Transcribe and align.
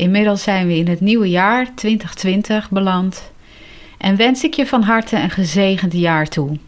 Inmiddels 0.00 0.42
zijn 0.42 0.66
we 0.66 0.76
in 0.76 0.88
het 0.88 1.00
nieuwe 1.00 1.28
jaar 1.28 1.74
2020 1.74 2.70
beland 2.70 3.32
en 3.98 4.16
wens 4.16 4.44
ik 4.44 4.54
je 4.54 4.66
van 4.66 4.82
harte 4.82 5.16
een 5.16 5.30
gezegend 5.30 5.92
jaar 5.92 6.28
toe. 6.28 6.58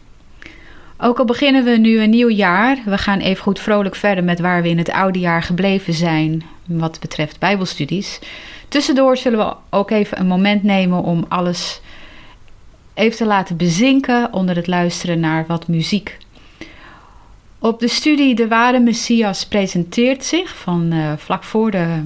Ook 0.97 1.19
al 1.19 1.25
beginnen 1.25 1.63
we 1.63 1.77
nu 1.77 1.99
een 1.99 2.09
nieuw 2.09 2.29
jaar, 2.29 2.77
we 2.85 2.97
gaan 2.97 3.19
even 3.19 3.43
goed 3.43 3.59
vrolijk 3.59 3.95
verder 3.95 4.23
met 4.23 4.39
waar 4.39 4.61
we 4.61 4.69
in 4.69 4.77
het 4.77 4.91
oude 4.91 5.19
jaar 5.19 5.43
gebleven 5.43 5.93
zijn 5.93 6.43
wat 6.65 6.99
betreft 6.99 7.39
Bijbelstudies. 7.39 8.19
Tussendoor 8.67 9.17
zullen 9.17 9.39
we 9.39 9.55
ook 9.69 9.91
even 9.91 10.19
een 10.19 10.27
moment 10.27 10.63
nemen 10.63 11.03
om 11.03 11.25
alles 11.27 11.81
even 12.93 13.17
te 13.17 13.25
laten 13.25 13.57
bezinken 13.57 14.33
onder 14.33 14.55
het 14.55 14.67
luisteren 14.67 15.19
naar 15.19 15.45
wat 15.47 15.67
muziek. 15.67 16.17
Op 17.59 17.79
de 17.79 17.87
studie 17.87 18.35
De 18.35 18.47
Ware 18.47 18.79
Messias 18.79 19.45
presenteert 19.45 20.25
zich 20.25 20.55
van 20.57 20.93
uh, 20.93 21.13
vlak 21.17 21.43
voor 21.43 21.71
de 21.71 22.01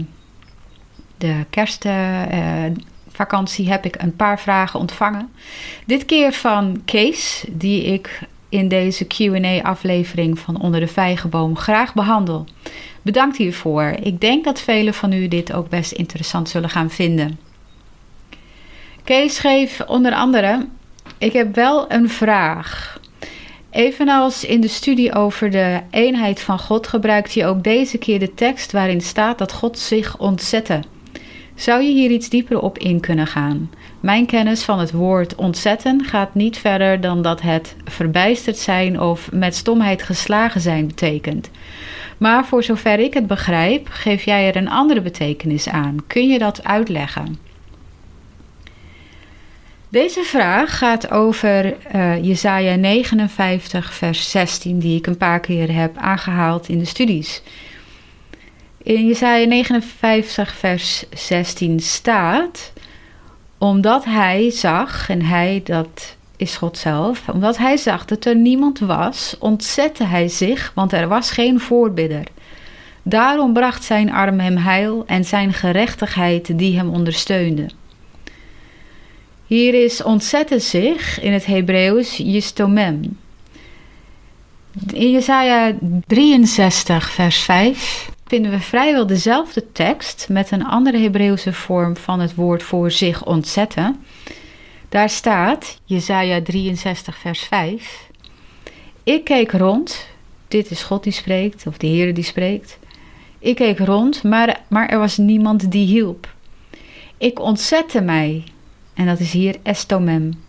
de 1.17 1.45
kerstvakantie 1.49 3.69
heb 3.69 3.85
ik 3.85 4.01
een 4.01 4.15
paar 4.15 4.39
vragen 4.39 4.79
ontvangen. 4.79 5.29
Dit 5.85 6.05
keer 6.05 6.33
van 6.33 6.81
Kees, 6.85 7.45
die 7.49 7.83
ik 7.83 8.21
in 8.49 8.67
deze 8.67 9.07
QA-aflevering 9.07 10.39
van 10.39 10.61
Onder 10.61 10.79
de 10.79 10.87
Vijgenboom 10.87 11.57
graag 11.57 11.93
behandel. 11.93 12.45
Bedankt 13.01 13.37
hiervoor. 13.37 13.95
Ik 14.01 14.21
denk 14.21 14.43
dat 14.43 14.61
velen 14.61 14.93
van 14.93 15.11
u 15.11 15.27
dit 15.27 15.53
ook 15.53 15.69
best 15.69 15.91
interessant 15.91 16.49
zullen 16.49 16.69
gaan 16.69 16.89
vinden. 16.89 17.39
Kees 19.03 19.35
schreef 19.35 19.81
onder 19.81 20.13
andere: 20.13 20.67
Ik 21.17 21.33
heb 21.33 21.55
wel 21.55 21.91
een 21.91 22.09
vraag. 22.09 22.99
Evenals 23.69 24.43
in 24.43 24.61
de 24.61 24.67
studie 24.67 25.13
over 25.13 25.51
de 25.51 25.81
eenheid 25.91 26.41
van 26.41 26.59
God 26.59 26.87
gebruikt 26.87 27.33
hij 27.33 27.47
ook 27.47 27.63
deze 27.63 27.97
keer 27.97 28.19
de 28.19 28.33
tekst 28.33 28.71
waarin 28.71 29.01
staat 29.01 29.37
dat 29.37 29.53
God 29.53 29.79
zich 29.79 30.17
ontzette. 30.17 30.79
Zou 31.57 31.83
je 31.83 31.91
hier 31.91 32.09
iets 32.09 32.29
dieper 32.29 32.59
op 32.59 32.77
in 32.77 32.99
kunnen 32.99 33.27
gaan? 33.27 33.69
Mijn 33.99 34.25
kennis 34.25 34.63
van 34.63 34.79
het 34.79 34.91
woord 34.91 35.35
ontzetten 35.35 36.05
gaat 36.05 36.35
niet 36.35 36.57
verder 36.57 37.01
dan 37.01 37.21
dat 37.21 37.41
het 37.41 37.75
verbijsterd 37.85 38.57
zijn 38.57 39.01
of 39.01 39.31
met 39.31 39.55
stomheid 39.55 40.03
geslagen 40.03 40.61
zijn 40.61 40.87
betekent. 40.87 41.49
Maar 42.17 42.45
voor 42.45 42.63
zover 42.63 42.99
ik 42.99 43.13
het 43.13 43.27
begrijp, 43.27 43.87
geef 43.89 44.23
jij 44.23 44.47
er 44.47 44.55
een 44.55 44.69
andere 44.69 45.01
betekenis 45.01 45.69
aan. 45.69 45.97
Kun 46.07 46.27
je 46.27 46.39
dat 46.39 46.63
uitleggen? 46.63 47.37
Deze 49.89 50.23
vraag 50.23 50.77
gaat 50.77 51.11
over 51.11 51.75
uh, 51.95 52.23
Jesaja 52.23 52.75
59, 52.75 53.93
vers 53.93 54.31
16, 54.31 54.79
die 54.79 54.97
ik 54.97 55.07
een 55.07 55.17
paar 55.17 55.39
keer 55.39 55.75
heb 55.75 55.97
aangehaald 55.97 56.69
in 56.69 56.79
de 56.79 56.85
studies. 56.85 57.41
In 58.87 59.07
Jesaja 59.07 59.45
59 59.45 60.53
vers 60.53 61.03
16 61.13 61.79
staat... 61.79 62.73
Omdat 63.57 64.05
hij 64.05 64.51
zag, 64.51 65.09
en 65.09 65.21
hij 65.21 65.61
dat 65.63 66.15
is 66.37 66.55
God 66.55 66.77
zelf... 66.77 67.29
Omdat 67.29 67.57
hij 67.57 67.77
zag 67.77 68.05
dat 68.05 68.25
er 68.25 68.35
niemand 68.35 68.79
was, 68.79 69.35
ontzette 69.39 70.03
hij 70.03 70.27
zich... 70.27 70.71
want 70.75 70.93
er 70.93 71.07
was 71.07 71.31
geen 71.31 71.59
voorbidder. 71.59 72.23
Daarom 73.03 73.53
bracht 73.53 73.83
zijn 73.83 74.11
arm 74.11 74.39
hem 74.39 74.57
heil 74.57 75.03
en 75.05 75.25
zijn 75.25 75.53
gerechtigheid 75.53 76.57
die 76.57 76.77
hem 76.77 76.89
ondersteunde. 76.89 77.69
Hier 79.45 79.83
is 79.83 80.03
ontzetten 80.03 80.61
zich 80.61 81.19
in 81.21 81.33
het 81.33 81.45
Hebreeuws 81.45 82.17
yistomem. 82.17 83.17
In 84.93 85.11
Jesaja 85.11 85.75
63 86.05 87.09
vers 87.09 87.37
5 87.39 88.15
vinden 88.27 88.51
we 88.51 88.59
vrijwel 88.59 89.07
dezelfde 89.07 89.71
tekst 89.71 90.27
met 90.29 90.51
een 90.51 90.65
andere 90.65 90.97
Hebreeuwse 90.97 91.53
vorm 91.53 91.97
van 91.97 92.19
het 92.19 92.35
woord 92.35 92.63
voor 92.63 92.91
zich 92.91 93.25
ontzetten. 93.25 94.03
Daar 94.89 95.09
staat, 95.09 95.79
Jesaja 95.85 96.41
63 96.41 97.17
vers 97.17 97.41
5, 97.43 98.09
Ik 99.03 99.23
keek 99.23 99.51
rond, 99.51 100.07
dit 100.47 100.71
is 100.71 100.83
God 100.83 101.03
die 101.03 101.13
spreekt, 101.13 101.67
of 101.67 101.77
de 101.77 101.87
Heer 101.87 102.13
die 102.13 102.23
spreekt. 102.23 102.79
Ik 103.39 103.55
keek 103.55 103.79
rond, 103.79 104.23
maar, 104.23 104.61
maar 104.67 104.89
er 104.89 104.99
was 104.99 105.17
niemand 105.17 105.71
die 105.71 105.87
hielp. 105.87 106.33
Ik 107.17 107.39
ontzette 107.39 108.01
mij, 108.01 108.43
en 108.93 109.05
dat 109.05 109.19
is 109.19 109.31
hier 109.31 109.55
estomem, 109.63 110.43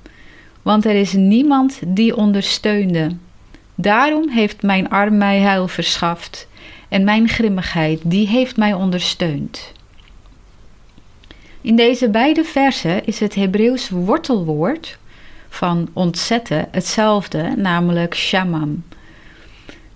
want 0.62 0.84
er 0.84 0.94
is 0.94 1.12
niemand 1.12 1.80
die 1.86 2.16
ondersteunde. 2.16 3.16
Daarom 3.74 4.28
heeft 4.28 4.62
mijn 4.62 4.88
arm 4.88 5.16
mij 5.16 5.38
heil 5.38 5.68
verschaft 5.68 6.47
en 6.88 7.04
mijn 7.04 7.28
grimmigheid, 7.28 8.00
die 8.04 8.26
heeft 8.26 8.56
mij 8.56 8.72
ondersteund. 8.72 9.72
In 11.60 11.76
deze 11.76 12.08
beide 12.08 12.44
versen 12.44 13.04
is 13.04 13.20
het 13.20 13.34
Hebreeuws 13.34 13.88
wortelwoord 13.88 14.98
van 15.48 15.88
ontzetten 15.92 16.68
hetzelfde, 16.70 17.52
namelijk 17.56 18.14
shamam. 18.14 18.84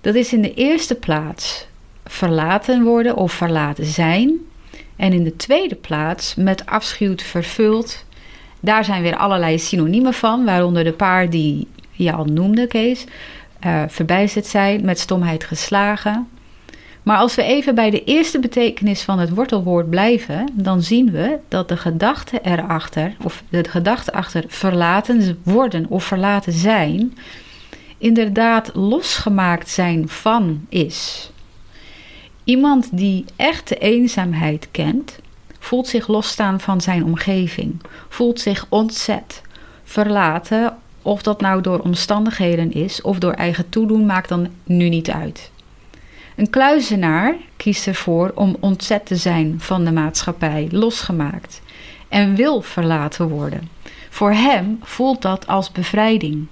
Dat 0.00 0.14
is 0.14 0.32
in 0.32 0.42
de 0.42 0.54
eerste 0.54 0.94
plaats 0.94 1.66
verlaten 2.04 2.82
worden 2.82 3.16
of 3.16 3.32
verlaten 3.32 3.84
zijn. 3.84 4.34
En 4.96 5.12
in 5.12 5.24
de 5.24 5.36
tweede 5.36 5.74
plaats 5.74 6.34
met 6.34 6.66
afschuw 6.66 7.16
vervuld. 7.16 8.04
Daar 8.60 8.84
zijn 8.84 9.02
weer 9.02 9.16
allerlei 9.16 9.58
synoniemen 9.58 10.14
van, 10.14 10.44
waaronder 10.44 10.84
de 10.84 10.92
paar 10.92 11.30
die 11.30 11.68
je 11.90 12.12
al 12.12 12.24
noemde, 12.24 12.66
Kees. 12.66 13.04
Uh, 13.66 13.82
verbijsterd 13.88 14.46
zijn, 14.46 14.84
met 14.84 14.98
stomheid 14.98 15.44
geslagen, 15.44 16.28
maar 17.02 17.16
als 17.18 17.34
we 17.34 17.42
even 17.42 17.74
bij 17.74 17.90
de 17.90 18.04
eerste 18.04 18.38
betekenis 18.38 19.02
van 19.02 19.18
het 19.18 19.30
wortelwoord 19.30 19.90
blijven, 19.90 20.48
dan 20.52 20.82
zien 20.82 21.10
we 21.10 21.38
dat 21.48 21.68
de 21.68 21.76
gedachte 21.76 22.40
erachter, 22.42 23.16
of 23.24 23.42
de 23.48 23.64
gedachte 23.68 24.12
achter 24.12 24.44
verlaten 24.48 25.38
worden 25.42 25.86
of 25.88 26.04
verlaten 26.04 26.52
zijn, 26.52 27.18
inderdaad 27.98 28.70
losgemaakt 28.74 29.68
zijn 29.68 30.08
van 30.08 30.66
is. 30.68 31.30
Iemand 32.44 32.88
die 32.92 33.24
echte 33.36 33.76
eenzaamheid 33.78 34.68
kent, 34.70 35.18
voelt 35.58 35.88
zich 35.88 36.06
losstaan 36.06 36.60
van 36.60 36.80
zijn 36.80 37.04
omgeving, 37.04 37.80
voelt 38.08 38.40
zich 38.40 38.66
ontzet, 38.68 39.42
verlaten, 39.84 40.76
of 41.02 41.22
dat 41.22 41.40
nou 41.40 41.62
door 41.62 41.78
omstandigheden 41.78 42.72
is 42.72 43.00
of 43.00 43.18
door 43.18 43.32
eigen 43.32 43.68
toedoen, 43.68 44.06
maakt 44.06 44.28
dan 44.28 44.48
nu 44.64 44.88
niet 44.88 45.10
uit. 45.10 45.50
Een 46.42 46.50
kluizenaar 46.50 47.36
kiest 47.56 47.86
ervoor 47.86 48.32
om 48.34 48.56
ontzet 48.60 49.06
te 49.06 49.16
zijn 49.16 49.56
van 49.58 49.84
de 49.84 49.92
maatschappij, 49.92 50.68
losgemaakt 50.70 51.62
en 52.08 52.34
wil 52.34 52.60
verlaten 52.62 53.28
worden. 53.28 53.68
Voor 54.10 54.32
hem 54.32 54.78
voelt 54.82 55.22
dat 55.22 55.46
als 55.46 55.72
bevrijding. 55.72 56.46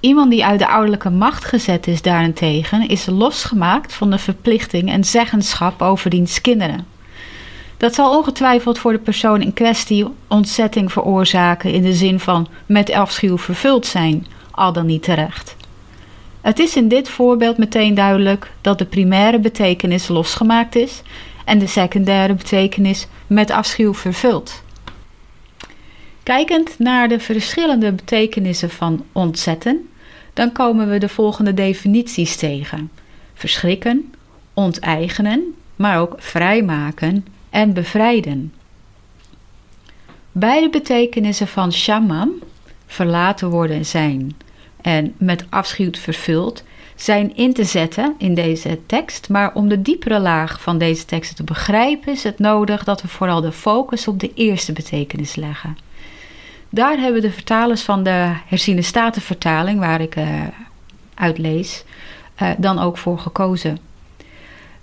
Iemand 0.00 0.30
die 0.30 0.44
uit 0.44 0.58
de 0.58 0.68
ouderlijke 0.68 1.10
macht 1.10 1.44
gezet 1.44 1.86
is 1.86 2.02
daarentegen, 2.02 2.88
is 2.88 3.06
losgemaakt 3.06 3.92
van 3.92 4.10
de 4.10 4.18
verplichting 4.18 4.90
en 4.90 5.04
zeggenschap 5.04 5.82
over 5.82 6.10
diens 6.10 6.40
kinderen. 6.40 6.86
Dat 7.76 7.94
zal 7.94 8.16
ongetwijfeld 8.18 8.78
voor 8.78 8.92
de 8.92 8.98
persoon 8.98 9.42
in 9.42 9.52
kwestie 9.52 10.06
ontzetting 10.28 10.92
veroorzaken 10.92 11.72
in 11.72 11.82
de 11.82 11.94
zin 11.94 12.20
van 12.20 12.48
met 12.66 12.92
afschuw 12.92 13.38
vervuld 13.38 13.86
zijn, 13.86 14.26
al 14.50 14.72
dan 14.72 14.86
niet 14.86 15.02
terecht. 15.02 15.60
Het 16.42 16.58
is 16.58 16.76
in 16.76 16.88
dit 16.88 17.08
voorbeeld 17.08 17.58
meteen 17.58 17.94
duidelijk 17.94 18.50
dat 18.60 18.78
de 18.78 18.84
primaire 18.84 19.38
betekenis 19.38 20.08
losgemaakt 20.08 20.74
is 20.74 21.02
en 21.44 21.58
de 21.58 21.66
secundaire 21.66 22.34
betekenis 22.34 23.06
met 23.26 23.50
afschuw 23.50 23.94
vervuld. 23.94 24.62
Kijkend 26.22 26.78
naar 26.78 27.08
de 27.08 27.20
verschillende 27.20 27.92
betekenissen 27.92 28.70
van 28.70 29.04
ontzetten, 29.12 29.88
dan 30.32 30.52
komen 30.52 30.90
we 30.90 30.98
de 30.98 31.08
volgende 31.08 31.54
definities 31.54 32.36
tegen: 32.36 32.90
verschrikken, 33.34 34.14
onteigenen, 34.54 35.54
maar 35.76 36.00
ook 36.00 36.14
vrijmaken 36.18 37.26
en 37.50 37.72
bevrijden. 37.72 38.52
Beide 40.32 40.70
betekenissen 40.70 41.48
van 41.48 41.72
shaman, 41.72 42.32
verlaten 42.86 43.50
worden 43.50 43.86
zijn, 43.86 44.36
en 44.82 45.14
met 45.16 45.44
afschuw 45.48 45.90
vervuld, 45.92 46.62
zijn 46.94 47.36
in 47.36 47.52
te 47.52 47.64
zetten 47.64 48.14
in 48.18 48.34
deze 48.34 48.78
tekst. 48.86 49.28
Maar 49.28 49.54
om 49.54 49.68
de 49.68 49.82
diepere 49.82 50.18
laag 50.18 50.60
van 50.60 50.78
deze 50.78 51.04
teksten 51.04 51.36
te 51.36 51.44
begrijpen, 51.44 52.12
is 52.12 52.22
het 52.22 52.38
nodig 52.38 52.84
dat 52.84 53.02
we 53.02 53.08
vooral 53.08 53.40
de 53.40 53.52
focus 53.52 54.08
op 54.08 54.20
de 54.20 54.34
eerste 54.34 54.72
betekenis 54.72 55.34
leggen. 55.34 55.76
Daar 56.68 56.98
hebben 56.98 57.22
de 57.22 57.30
vertalers 57.30 57.82
van 57.82 58.02
de 58.02 58.32
herziene 58.46 58.82
statenvertaling, 58.82 59.78
waar 59.78 60.00
ik 60.00 60.16
uh, 60.16 60.26
uit 61.14 61.38
lees, 61.38 61.84
uh, 62.42 62.50
dan 62.58 62.78
ook 62.78 62.98
voor 62.98 63.18
gekozen. 63.18 63.78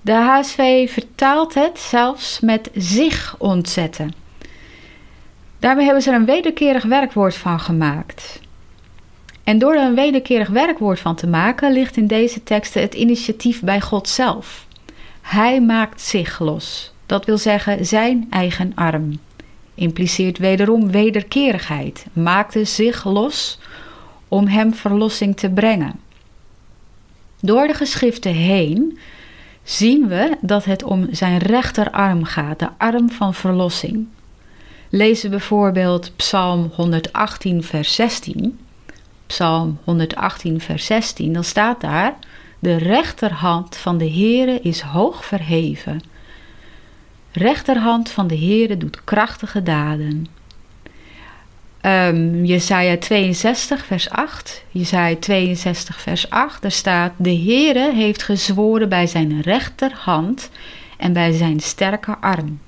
De 0.01 0.13
HSV 0.13 0.89
vertaalt 0.91 1.53
het 1.53 1.79
zelfs 1.79 2.39
met 2.39 2.69
zich 2.73 3.35
ontzetten. 3.37 4.13
Daarmee 5.59 5.85
hebben 5.85 6.03
ze 6.03 6.09
er 6.09 6.15
een 6.15 6.25
wederkerig 6.25 6.83
werkwoord 6.83 7.35
van 7.35 7.59
gemaakt. 7.59 8.39
En 9.43 9.57
door 9.59 9.73
er 9.73 9.85
een 9.85 9.95
wederkerig 9.95 10.47
werkwoord 10.47 10.99
van 10.99 11.15
te 11.15 11.27
maken, 11.27 11.73
ligt 11.73 11.97
in 11.97 12.07
deze 12.07 12.43
teksten 12.43 12.81
het 12.81 12.93
initiatief 12.93 13.61
bij 13.61 13.81
God 13.81 14.09
zelf. 14.09 14.67
Hij 15.21 15.61
maakt 15.61 16.01
zich 16.01 16.39
los. 16.39 16.93
Dat 17.05 17.25
wil 17.25 17.37
zeggen 17.37 17.85
zijn 17.85 18.27
eigen 18.29 18.71
arm. 18.75 19.19
Impliceert 19.75 20.37
wederom 20.37 20.91
wederkerigheid. 20.91 22.05
Maakte 22.13 22.63
zich 22.63 23.05
los 23.05 23.59
om 24.27 24.47
hem 24.47 24.73
verlossing 24.73 25.37
te 25.37 25.49
brengen. 25.49 25.99
Door 27.41 27.67
de 27.67 27.73
geschriften 27.73 28.33
heen 28.33 28.97
zien 29.63 30.07
we 30.07 30.37
dat 30.41 30.65
het 30.65 30.83
om 30.83 31.07
zijn 31.11 31.37
rechterarm 31.37 32.23
gaat, 32.23 32.59
de 32.59 32.69
arm 32.77 33.09
van 33.09 33.33
verlossing. 33.33 34.07
Lezen 34.89 35.29
bijvoorbeeld 35.29 36.11
Psalm 36.15 36.71
118, 36.75 37.63
vers 37.63 37.95
16. 37.95 38.59
Psalm 39.29 39.79
118, 39.83 40.61
vers 40.61 40.85
16, 40.85 41.33
dan 41.33 41.43
staat 41.43 41.81
daar: 41.81 42.15
De 42.59 42.75
rechterhand 42.75 43.77
van 43.77 43.97
de 43.97 44.09
Heere 44.09 44.59
is 44.61 44.81
hoog 44.81 45.25
verheven. 45.25 46.01
Rechterhand 47.31 48.09
van 48.09 48.27
de 48.27 48.37
Heere 48.37 48.77
doet 48.77 49.03
krachtige 49.03 49.63
daden. 49.63 50.27
Um, 51.81 52.45
Jesaja 52.45 52.97
62, 52.97 53.85
vers 53.85 54.09
8. 54.09 54.63
Jesaja 54.71 55.15
62, 55.15 56.01
vers 56.01 56.29
8. 56.29 56.61
Daar 56.61 56.71
staat: 56.71 57.13
De 57.17 57.35
Heere 57.35 57.93
heeft 57.93 58.23
gezworen 58.23 58.89
bij 58.89 59.07
zijn 59.07 59.41
rechterhand 59.41 60.49
en 60.97 61.13
bij 61.13 61.31
zijn 61.31 61.59
sterke 61.59 62.17
arm. 62.17 62.59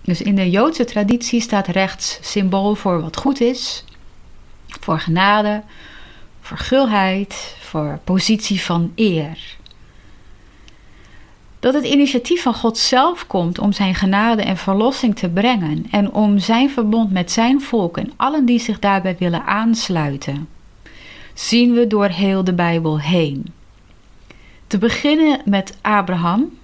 Dus 0.00 0.22
in 0.22 0.34
de 0.34 0.50
Joodse 0.50 0.84
traditie 0.84 1.40
staat 1.40 1.66
rechts 1.66 2.18
symbool 2.20 2.74
voor 2.74 3.00
wat 3.00 3.16
goed 3.16 3.40
is, 3.40 3.84
voor 4.80 4.98
genade, 5.00 5.62
voor 6.40 6.56
gulheid, 6.58 7.56
voor 7.60 7.98
positie 8.04 8.60
van 8.60 8.92
eer. 8.94 9.56
Dat 11.60 11.74
het 11.74 11.84
initiatief 11.84 12.42
van 12.42 12.54
God 12.54 12.78
zelf 12.78 13.26
komt 13.26 13.58
om 13.58 13.72
zijn 13.72 13.94
genade 13.94 14.42
en 14.42 14.56
verlossing 14.56 15.16
te 15.16 15.28
brengen 15.28 15.86
en 15.90 16.12
om 16.12 16.38
zijn 16.38 16.70
verbond 16.70 17.12
met 17.12 17.30
zijn 17.30 17.60
volk 17.60 17.98
en 17.98 18.12
allen 18.16 18.44
die 18.44 18.58
zich 18.58 18.78
daarbij 18.78 19.16
willen 19.18 19.44
aansluiten, 19.44 20.48
zien 21.34 21.74
we 21.74 21.86
door 21.86 22.08
heel 22.08 22.44
de 22.44 22.54
Bijbel 22.54 23.00
heen. 23.00 23.52
Te 24.66 24.78
beginnen 24.78 25.40
met 25.44 25.78
Abraham, 25.80 26.58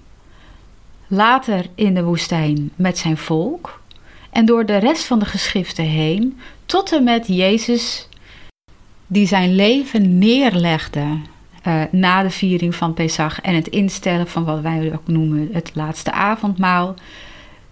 later 1.07 1.65
in 1.75 1.93
de 1.93 2.03
woestijn 2.03 2.71
met 2.75 2.97
zijn 2.97 3.17
volk 3.17 3.81
en 4.29 4.45
door 4.45 4.65
de 4.65 4.77
rest 4.77 5.03
van 5.03 5.19
de 5.19 5.25
geschriften 5.25 5.85
heen 5.85 6.39
tot 6.71 6.91
en 6.91 7.03
met 7.03 7.27
Jezus 7.27 8.07
die 9.07 9.27
zijn 9.27 9.55
leven 9.55 10.17
neerlegde 10.17 11.19
uh, 11.67 11.83
na 11.91 12.23
de 12.23 12.29
viering 12.29 12.75
van 12.75 12.93
Pesach 12.93 13.41
en 13.41 13.55
het 13.55 13.67
instellen 13.67 14.27
van 14.27 14.43
wat 14.43 14.61
wij 14.61 14.93
ook 14.93 15.07
noemen 15.07 15.49
het 15.53 15.71
laatste 15.73 16.11
avondmaal. 16.11 16.95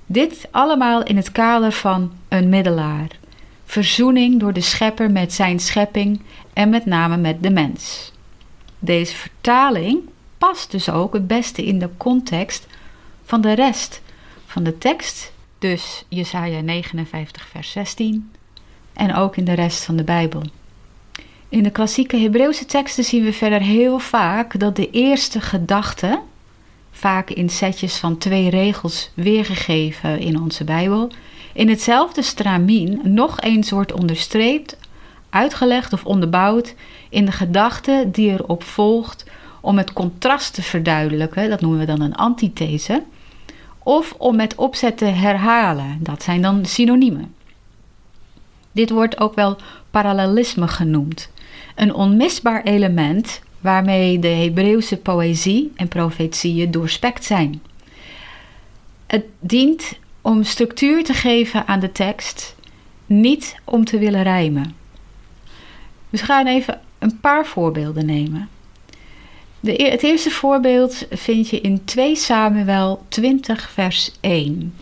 Dit 0.05 0.47
allemaal 0.51 1.03
in 1.03 1.15
het 1.15 1.31
kader 1.31 1.71
van 1.71 2.11
een 2.27 2.49
middelaar. 2.49 3.07
Verzoening 3.65 4.39
door 4.39 4.53
de 4.53 4.61
schepper 4.61 5.11
met 5.11 5.33
zijn 5.33 5.59
schepping 5.59 6.21
en 6.53 6.69
met 6.69 6.85
name 6.85 7.17
met 7.17 7.43
de 7.43 7.51
mens. 7.51 8.11
Deze 8.79 9.15
vertaling 9.15 9.99
past 10.37 10.71
dus 10.71 10.89
ook 10.89 11.13
het 11.13 11.27
beste 11.27 11.65
in 11.65 11.79
de 11.79 11.89
context 11.97 12.67
van 13.23 13.41
de 13.41 13.53
rest 13.53 14.01
van 14.45 14.63
de 14.63 14.77
tekst, 14.77 15.33
dus 15.59 16.05
Jesaja 16.09 16.61
59 16.61 17.47
vers 17.47 17.71
16 17.71 18.31
en 18.99 19.15
ook 19.15 19.37
in 19.37 19.45
de 19.45 19.53
rest 19.53 19.83
van 19.83 19.95
de 19.95 20.03
Bijbel. 20.03 20.41
In 21.49 21.63
de 21.63 21.69
klassieke 21.69 22.17
Hebreeuwse 22.17 22.65
teksten 22.65 23.03
zien 23.03 23.23
we 23.23 23.33
verder 23.33 23.61
heel 23.61 23.99
vaak 23.99 24.59
dat 24.59 24.75
de 24.75 24.89
eerste 24.89 25.41
gedachte, 25.41 26.19
vaak 26.91 27.29
in 27.29 27.49
setjes 27.49 27.95
van 27.95 28.17
twee 28.17 28.49
regels 28.49 29.11
weergegeven 29.13 30.19
in 30.19 30.41
onze 30.41 30.63
Bijbel, 30.63 31.11
in 31.53 31.69
hetzelfde 31.69 32.21
stramien 32.21 32.99
nog 33.03 33.41
eens 33.41 33.69
wordt 33.71 33.93
onderstreept, 33.93 34.77
uitgelegd 35.29 35.93
of 35.93 36.05
onderbouwd 36.05 36.75
in 37.09 37.25
de 37.25 37.31
gedachte 37.31 38.07
die 38.11 38.31
erop 38.31 38.63
volgt 38.63 39.25
om 39.61 39.77
het 39.77 39.93
contrast 39.93 40.53
te 40.53 40.61
verduidelijken, 40.61 41.49
dat 41.49 41.61
noemen 41.61 41.79
we 41.79 41.85
dan 41.85 42.01
een 42.01 42.15
antithese, 42.15 43.03
of 43.83 44.13
om 44.17 44.35
met 44.35 44.55
opzet 44.55 44.97
te 44.97 45.05
herhalen, 45.05 45.97
dat 45.99 46.23
zijn 46.23 46.41
dan 46.41 46.65
synoniemen. 46.65 47.37
Dit 48.71 48.89
wordt 48.89 49.19
ook 49.19 49.35
wel 49.35 49.57
parallelisme 49.91 50.67
genoemd 50.67 51.29
een 51.79 51.93
onmisbaar 51.93 52.63
element 52.63 53.41
waarmee 53.61 54.19
de 54.19 54.27
Hebreeuwse 54.27 54.97
poëzie 54.97 55.71
en 55.75 55.87
profetieën 55.87 56.71
doorspekt 56.71 57.25
zijn. 57.25 57.61
Het 59.07 59.23
dient 59.39 59.97
om 60.21 60.43
structuur 60.43 61.03
te 61.03 61.13
geven 61.13 61.67
aan 61.67 61.79
de 61.79 61.91
tekst, 61.91 62.55
niet 63.05 63.55
om 63.63 63.85
te 63.85 63.97
willen 63.97 64.23
rijmen. 64.23 64.75
We 66.09 66.17
gaan 66.17 66.47
even 66.47 66.79
een 66.99 67.19
paar 67.19 67.45
voorbeelden 67.45 68.05
nemen. 68.05 68.49
De, 69.59 69.83
e-, 69.83 69.89
het 69.89 70.03
eerste 70.03 70.29
voorbeeld 70.29 71.05
vind 71.09 71.49
je 71.49 71.61
in 71.61 71.85
2 71.85 72.15
Samuel 72.15 73.05
20 73.07 73.69
vers 73.69 74.11
1. 74.19 74.73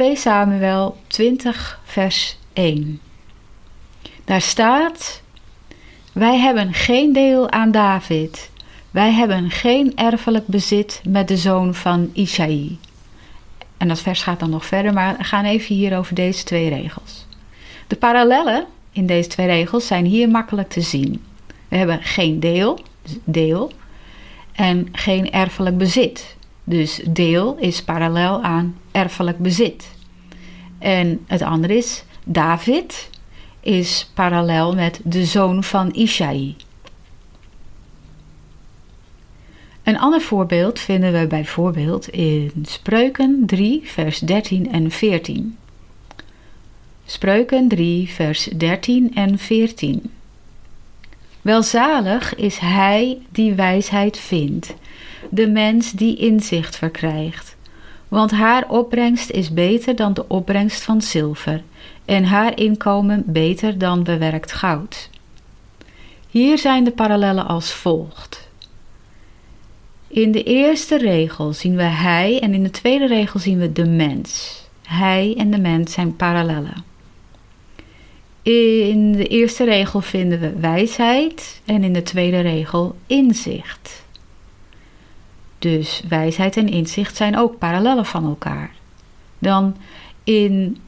2 0.00 0.16
Samuel 0.16 0.96
20 1.06 1.80
vers 1.84 2.36
1. 2.52 3.00
Daar 4.24 4.40
staat: 4.40 5.22
Wij 6.12 6.38
hebben 6.38 6.72
geen 6.72 7.12
deel 7.12 7.50
aan 7.50 7.70
David. 7.70 8.50
Wij 8.90 9.12
hebben 9.12 9.50
geen 9.50 9.96
erfelijk 9.96 10.46
bezit 10.46 11.00
met 11.08 11.28
de 11.28 11.36
zoon 11.36 11.74
van 11.74 12.10
Isaï. 12.12 12.78
En 13.76 13.88
dat 13.88 14.00
vers 14.00 14.22
gaat 14.22 14.40
dan 14.40 14.50
nog 14.50 14.66
verder, 14.66 14.92
maar 14.92 15.16
we 15.16 15.24
gaan 15.24 15.44
even 15.44 15.74
hier 15.74 15.98
over 15.98 16.14
deze 16.14 16.44
twee 16.44 16.68
regels. 16.68 17.26
De 17.86 17.96
parallellen 17.96 18.66
in 18.92 19.06
deze 19.06 19.28
twee 19.28 19.46
regels 19.46 19.86
zijn 19.86 20.04
hier 20.04 20.28
makkelijk 20.28 20.68
te 20.68 20.80
zien. 20.80 21.24
We 21.68 21.76
hebben 21.76 22.02
geen 22.02 22.40
deel, 22.40 22.78
deel, 23.24 23.72
en 24.52 24.88
geen 24.92 25.32
erfelijk 25.32 25.78
bezit. 25.78 26.36
Dus 26.70 27.00
deel 27.08 27.56
is 27.56 27.82
parallel 27.82 28.42
aan 28.42 28.76
erfelijk 28.90 29.38
bezit. 29.38 29.90
En 30.78 31.24
het 31.26 31.42
andere 31.42 31.76
is 31.76 32.04
David 32.24 33.10
is 33.60 34.10
parallel 34.14 34.74
met 34.74 35.00
de 35.04 35.24
zoon 35.24 35.64
van 35.64 35.92
Ishaï. 35.92 36.54
Een 39.82 39.98
ander 39.98 40.20
voorbeeld 40.20 40.78
vinden 40.78 41.12
we 41.12 41.26
bijvoorbeeld 41.26 42.08
in 42.08 42.52
Spreuken 42.62 43.42
3, 43.46 43.82
vers 43.84 44.18
13 44.18 44.72
en 44.72 44.90
14. 44.90 45.56
Spreuken 47.06 47.68
3, 47.68 48.08
vers 48.08 48.44
13 48.44 49.14
en 49.14 49.38
14. 49.38 50.10
Welzalig 51.42 52.34
is 52.34 52.58
hij 52.58 53.18
die 53.30 53.52
wijsheid 53.54 54.18
vindt, 54.18 54.74
de 55.30 55.48
mens 55.48 55.92
die 55.92 56.16
inzicht 56.16 56.76
verkrijgt, 56.76 57.56
want 58.08 58.30
haar 58.30 58.68
opbrengst 58.68 59.30
is 59.30 59.52
beter 59.52 59.96
dan 59.96 60.12
de 60.12 60.28
opbrengst 60.28 60.82
van 60.82 61.02
zilver 61.02 61.62
en 62.04 62.24
haar 62.24 62.58
inkomen 62.58 63.22
beter 63.26 63.78
dan 63.78 64.02
bewerkt 64.02 64.52
goud. 64.52 65.10
Hier 66.30 66.58
zijn 66.58 66.84
de 66.84 66.90
parallellen 66.90 67.46
als 67.46 67.72
volgt. 67.72 68.48
In 70.08 70.32
de 70.32 70.42
eerste 70.42 70.98
regel 70.98 71.52
zien 71.52 71.76
we 71.76 71.82
hij 71.82 72.40
en 72.40 72.54
in 72.54 72.62
de 72.62 72.70
tweede 72.70 73.06
regel 73.06 73.40
zien 73.40 73.58
we 73.58 73.72
de 73.72 73.86
mens. 73.86 74.60
Hij 74.82 75.34
en 75.38 75.50
de 75.50 75.58
mens 75.58 75.92
zijn 75.92 76.16
parallellen. 76.16 76.84
In 78.42 79.12
de 79.12 79.26
eerste 79.26 79.64
regel 79.64 80.00
vinden 80.00 80.40
we 80.40 80.52
wijsheid 80.52 81.60
en 81.64 81.84
in 81.84 81.92
de 81.92 82.02
tweede 82.02 82.40
regel 82.40 82.96
inzicht. 83.06 84.04
Dus 85.60 86.02
wijsheid 86.08 86.56
en 86.56 86.68
inzicht 86.68 87.16
zijn 87.16 87.38
ook 87.38 87.58
parallellen 87.58 88.06
van 88.06 88.24
elkaar. 88.24 88.70
Dan 89.38 89.76
in 90.24 90.78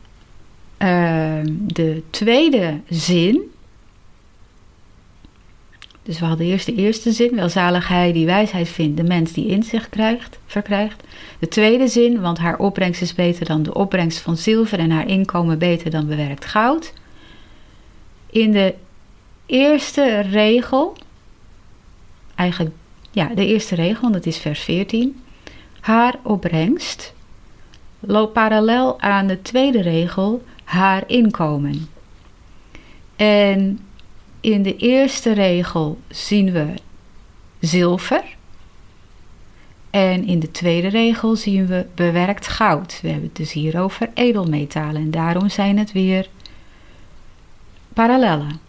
uh, 0.78 1.40
de 1.66 2.02
tweede 2.10 2.80
zin 2.88 3.50
Dus 6.02 6.18
we 6.18 6.24
hadden 6.24 6.46
eerst 6.46 6.66
de 6.66 6.74
eerste 6.74 7.12
zin, 7.12 7.34
welzalig 7.34 7.88
hij 7.88 8.12
die 8.12 8.26
wijsheid 8.26 8.68
vindt, 8.68 8.96
de 8.96 9.02
mens 9.02 9.32
die 9.32 9.46
inzicht 9.46 9.88
krijgt, 9.88 10.38
verkrijgt. 10.46 11.02
De 11.38 11.48
tweede 11.48 11.88
zin, 11.88 12.20
want 12.20 12.38
haar 12.38 12.58
opbrengst 12.58 13.02
is 13.02 13.14
beter 13.14 13.46
dan 13.46 13.62
de 13.62 13.74
opbrengst 13.74 14.18
van 14.18 14.36
zilver 14.36 14.78
en 14.78 14.90
haar 14.90 15.08
inkomen 15.08 15.58
beter 15.58 15.90
dan 15.90 16.06
bewerkt 16.06 16.44
goud. 16.44 16.92
In 18.30 18.52
de 18.52 18.74
eerste 19.46 20.20
regel, 20.20 20.96
eigenlijk 22.34 22.74
ja, 23.12 23.26
de 23.35 23.47
eerste 23.47 23.75
regel, 23.75 24.11
dat 24.11 24.26
is 24.26 24.38
vers 24.38 24.61
14, 24.61 25.23
haar 25.81 26.14
opbrengst 26.23 27.14
loopt 28.00 28.33
parallel 28.33 29.00
aan 29.00 29.26
de 29.26 29.42
tweede 29.42 29.83
regel, 29.83 30.42
haar 30.64 31.02
inkomen. 31.07 31.88
En 33.16 33.81
in 34.40 34.62
de 34.62 34.76
eerste 34.76 35.33
regel 35.33 36.00
zien 36.09 36.52
we 36.52 36.75
zilver. 37.61 38.23
En 39.90 40.26
in 40.26 40.40
de 40.40 40.50
tweede 40.50 40.88
regel 40.88 41.37
zien 41.37 41.66
we 41.66 41.87
bewerkt 41.95 42.49
goud. 42.49 42.99
We 43.02 43.09
hebben 43.09 43.26
het 43.26 43.37
dus 43.37 43.52
hier 43.52 43.81
over 43.81 44.11
edelmetalen. 44.14 45.02
En 45.02 45.11
daarom 45.11 45.49
zijn 45.49 45.78
het 45.78 45.92
weer 45.92 46.28
parallellen. 47.92 48.61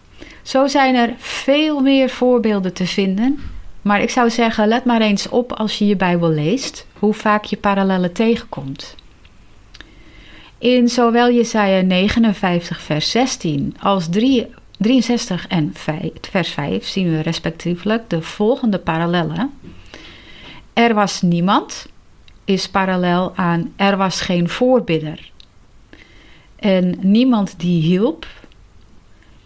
Zo 0.42 0.66
zijn 0.66 0.94
er 0.94 1.14
veel 1.18 1.80
meer 1.80 2.08
voorbeelden 2.10 2.72
te 2.72 2.86
vinden. 2.86 3.40
Maar 3.84 4.02
ik 4.02 4.10
zou 4.10 4.30
zeggen, 4.30 4.68
let 4.68 4.84
maar 4.84 5.00
eens 5.00 5.28
op 5.28 5.52
als 5.52 5.78
je 5.78 5.86
je 5.86 5.96
Bijbel 5.96 6.30
leest, 6.30 6.86
hoe 6.98 7.14
vaak 7.14 7.44
je 7.44 7.56
parallellen 7.56 8.12
tegenkomt. 8.12 8.94
In 10.58 10.88
zowel 10.88 11.32
Jesaja 11.32 11.80
59 11.80 12.80
vers 12.80 13.10
16 13.10 13.76
als 13.80 14.08
3, 14.10 14.46
63 14.78 15.46
en 15.48 15.70
5, 15.74 16.10
vers 16.30 16.48
5 16.48 16.86
zien 16.86 17.10
we 17.10 17.20
respectievelijk 17.20 18.10
de 18.10 18.22
volgende 18.22 18.78
parallellen. 18.78 19.50
Er 20.72 20.94
was 20.94 21.22
niemand 21.22 21.86
is 22.44 22.68
parallel 22.68 23.32
aan 23.36 23.72
er 23.76 23.96
was 23.96 24.20
geen 24.20 24.48
voorbidder. 24.48 25.30
En 26.56 26.98
niemand 27.00 27.54
die 27.60 27.82
hielp 27.82 28.26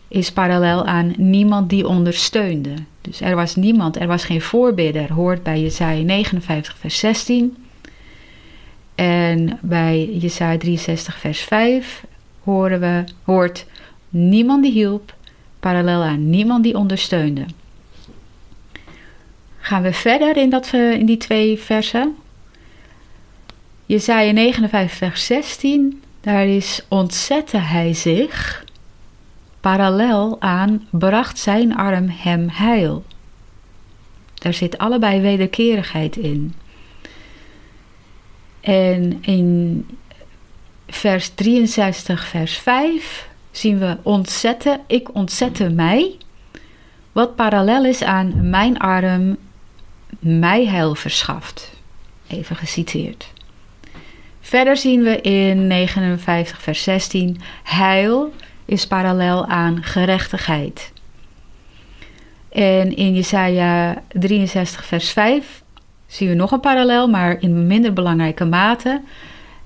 is 0.09 0.33
parallel 0.33 0.85
aan 0.85 1.15
niemand 1.17 1.71
die 1.71 1.87
ondersteunde. 1.87 2.75
Dus 3.01 3.21
er 3.21 3.35
was 3.35 3.57
niemand, 3.57 3.97
er 3.97 4.07
was 4.07 4.25
geen 4.25 4.43
voorbidder, 4.43 5.13
hoort 5.13 5.43
bij 5.43 5.61
Jesaja 5.61 6.03
59 6.03 6.77
vers 6.79 6.99
16. 6.99 7.57
En 8.95 9.59
bij 9.63 10.11
Jesaja 10.13 10.59
63 10.59 11.19
vers 11.19 11.41
5 11.41 12.05
horen 12.43 12.81
we, 12.81 13.05
hoort 13.23 13.67
niemand 14.09 14.63
die 14.63 14.73
hielp, 14.73 15.15
parallel 15.61 16.03
aan 16.03 16.31
niemand 16.31 16.63
die 16.63 16.77
ondersteunde. 16.77 17.45
Gaan 19.59 19.83
we 19.83 19.93
verder 19.93 20.37
in, 20.37 20.51
dat, 20.51 20.73
in 20.73 21.07
die 21.07 21.17
twee 21.17 21.59
versen. 21.59 22.17
Jesaja 23.87 24.33
59 24.33 24.97
vers 24.97 25.27
16, 25.27 26.03
daar 26.21 26.47
is 26.47 26.85
ontzette 26.89 27.57
hij 27.57 27.95
zich, 27.95 28.65
parallel 29.77 30.37
aan 30.41 30.87
bracht 30.91 31.39
zijn 31.39 31.77
arm 31.77 32.09
hem 32.09 32.49
heil. 32.49 33.05
Daar 34.35 34.55
zit 34.55 34.79
allebei 34.79 35.21
wederkerigheid 35.21 36.17
in. 36.17 36.55
En 38.61 39.19
in 39.23 39.87
vers 40.87 41.29
63, 41.29 42.27
vers 42.27 42.59
5 42.59 43.29
zien 43.51 43.79
we 43.79 43.97
ontzetten, 44.03 44.81
ik 44.87 45.15
ontzette 45.15 45.71
mij, 45.71 46.17
wat 47.13 47.37
parallel 47.37 47.85
is 47.85 48.03
aan 48.03 48.51
mijn 48.51 48.79
arm 48.79 49.37
mij 50.19 50.67
heil 50.67 50.95
verschaft. 50.95 51.71
Even 52.27 52.57
geciteerd. 52.57 53.33
Verder 54.41 54.77
zien 54.77 55.03
we 55.03 55.21
in 55.21 55.67
59 55.67 56.61
vers 56.63 56.83
16 56.83 57.41
heil 57.63 58.33
is 58.69 58.87
parallel 58.87 59.47
aan 59.47 59.83
gerechtigheid. 59.83 60.93
En 62.49 62.97
in 62.97 63.15
Jesaja 63.15 64.03
63 64.13 64.85
vers 64.85 65.11
5 65.11 65.63
zien 66.07 66.29
we 66.29 66.35
nog 66.35 66.53
een 66.53 66.61
parallel, 66.61 67.09
maar 67.09 67.37
in 67.41 67.67
minder 67.67 67.93
belangrijke 67.93 68.45
mate. 68.45 69.01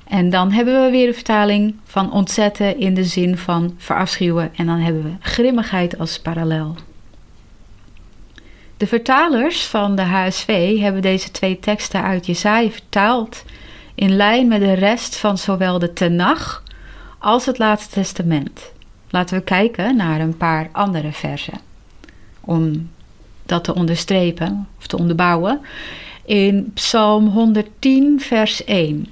En 0.06 0.30
dan 0.30 0.52
hebben 0.52 0.84
we 0.84 0.90
weer 0.90 1.06
de 1.06 1.14
vertaling 1.14 1.74
van 1.84 2.12
ontzetten 2.12 2.78
in 2.78 2.94
de 2.94 3.04
zin 3.04 3.38
van 3.38 3.74
verafschuwen. 3.76 4.50
En 4.56 4.66
dan 4.66 4.78
hebben 4.78 5.02
we 5.02 5.10
grimmigheid 5.20 5.98
als 5.98 6.20
parallel. 6.20 6.74
De 8.76 8.86
vertalers 8.86 9.66
van 9.66 9.96
de 9.96 10.02
HSV 10.02 10.78
hebben 10.78 11.02
deze 11.02 11.30
twee 11.30 11.58
teksten 11.58 12.02
uit 12.02 12.26
Jesaja 12.26 12.70
vertaald 12.70 13.44
in 13.94 14.16
lijn 14.16 14.48
met 14.48 14.60
de 14.60 14.72
rest 14.72 15.16
van 15.16 15.38
zowel 15.38 15.78
de 15.78 15.92
Tenach 15.92 16.62
als 17.18 17.46
het 17.46 17.58
Laatste 17.58 17.94
Testament. 17.94 18.72
Laten 19.12 19.36
we 19.36 19.44
kijken 19.44 19.96
naar 19.96 20.20
een 20.20 20.36
paar 20.36 20.68
andere 20.72 21.12
versen 21.12 21.58
om 22.40 22.90
dat 23.46 23.64
te 23.64 23.74
onderstrepen 23.74 24.68
of 24.78 24.86
te 24.86 24.98
onderbouwen. 24.98 25.60
In 26.24 26.70
Psalm 26.74 27.26
110, 27.26 28.20
vers 28.20 28.64
1. 28.64 29.06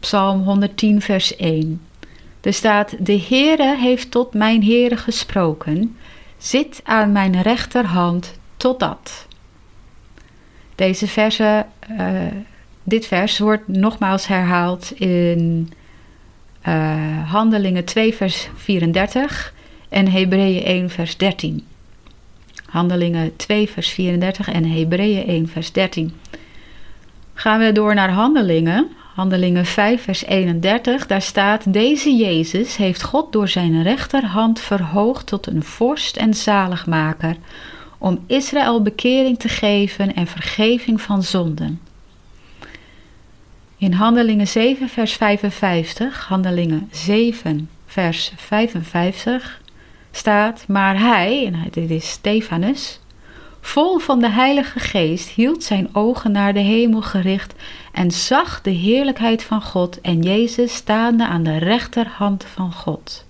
Psalm 0.00 0.42
110, 0.42 1.00
vers 1.00 1.36
1. 1.36 1.80
Er 2.40 2.52
staat: 2.52 3.06
De 3.06 3.24
Heere 3.28 3.76
heeft 3.76 4.10
tot 4.10 4.34
mijn 4.34 4.64
Heere 4.64 4.96
gesproken, 4.96 5.96
zit 6.38 6.80
aan 6.84 7.12
mijn 7.12 7.42
rechterhand 7.42 8.38
totdat. 8.56 9.26
Deze 10.74 11.08
verse, 11.08 11.66
uh, 11.90 12.20
dit 12.82 13.06
vers 13.06 13.38
wordt 13.38 13.68
nogmaals 13.68 14.26
herhaald 14.26 14.90
in 14.90 15.72
uh, 16.68 17.30
Handelingen 17.30 17.84
2, 17.84 18.14
vers 18.14 18.48
34 18.54 19.52
en 19.88 20.08
Hebreeën 20.08 20.64
1, 20.64 20.90
vers 20.90 21.16
13. 21.16 21.64
Handelingen 22.66 23.36
2, 23.36 23.68
vers 23.68 23.90
34 23.90 24.48
en 24.48 24.64
Hebreeën 24.64 25.26
1, 25.26 25.48
vers 25.48 25.72
13. 25.72 26.12
Gaan 27.34 27.58
we 27.58 27.72
door 27.72 27.94
naar 27.94 28.10
Handelingen. 28.10 28.88
Handelingen 29.14 29.66
5, 29.66 30.02
vers 30.02 30.24
31. 30.24 31.06
Daar 31.06 31.22
staat: 31.22 31.72
Deze 31.72 32.16
Jezus 32.16 32.76
heeft 32.76 33.02
God 33.02 33.32
door 33.32 33.48
zijn 33.48 33.82
rechterhand 33.82 34.60
verhoogd 34.60 35.26
tot 35.26 35.46
een 35.46 35.62
vorst 35.62 36.16
en 36.16 36.34
zaligmaker, 36.34 37.36
om 37.98 38.24
Israël 38.26 38.82
bekering 38.82 39.38
te 39.38 39.48
geven 39.48 40.14
en 40.14 40.26
vergeving 40.26 41.00
van 41.00 41.22
zonden. 41.22 41.80
In 43.78 43.92
Handelingen 43.92 44.46
7, 44.46 44.88
vers 44.88 45.12
55, 45.12 46.26
Handelingen 46.28 46.88
7, 46.92 47.68
vers 47.86 48.32
55 48.36 49.60
staat: 50.10 50.64
Maar 50.68 50.98
hij, 51.00 51.46
en 51.46 51.68
dit 51.70 51.90
is 51.90 52.10
Stefanus, 52.10 53.00
vol 53.60 53.98
van 53.98 54.20
de 54.20 54.28
Heilige 54.28 54.78
Geest, 54.78 55.28
hield 55.28 55.64
zijn 55.64 55.88
ogen 55.92 56.32
naar 56.32 56.52
de 56.52 56.60
hemel 56.60 57.02
gericht 57.02 57.54
en 57.92 58.10
zag 58.10 58.62
de 58.62 58.70
heerlijkheid 58.70 59.42
van 59.42 59.62
God 59.62 60.00
en 60.00 60.22
Jezus 60.22 60.74
staande 60.74 61.26
aan 61.26 61.42
de 61.42 61.56
rechterhand 61.56 62.44
van 62.44 62.72
God. 62.72 63.26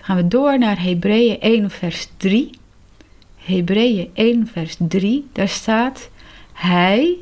Gaan 0.00 0.16
we 0.16 0.28
door 0.28 0.58
naar 0.58 0.82
Hebreeën 0.82 1.40
1, 1.40 1.70
vers 1.70 2.08
3. 2.16 2.50
Hebreeën 3.36 4.10
1, 4.14 4.46
vers 4.46 4.76
3, 4.78 5.26
daar 5.32 5.48
staat: 5.48 6.10
Hij 6.52 7.16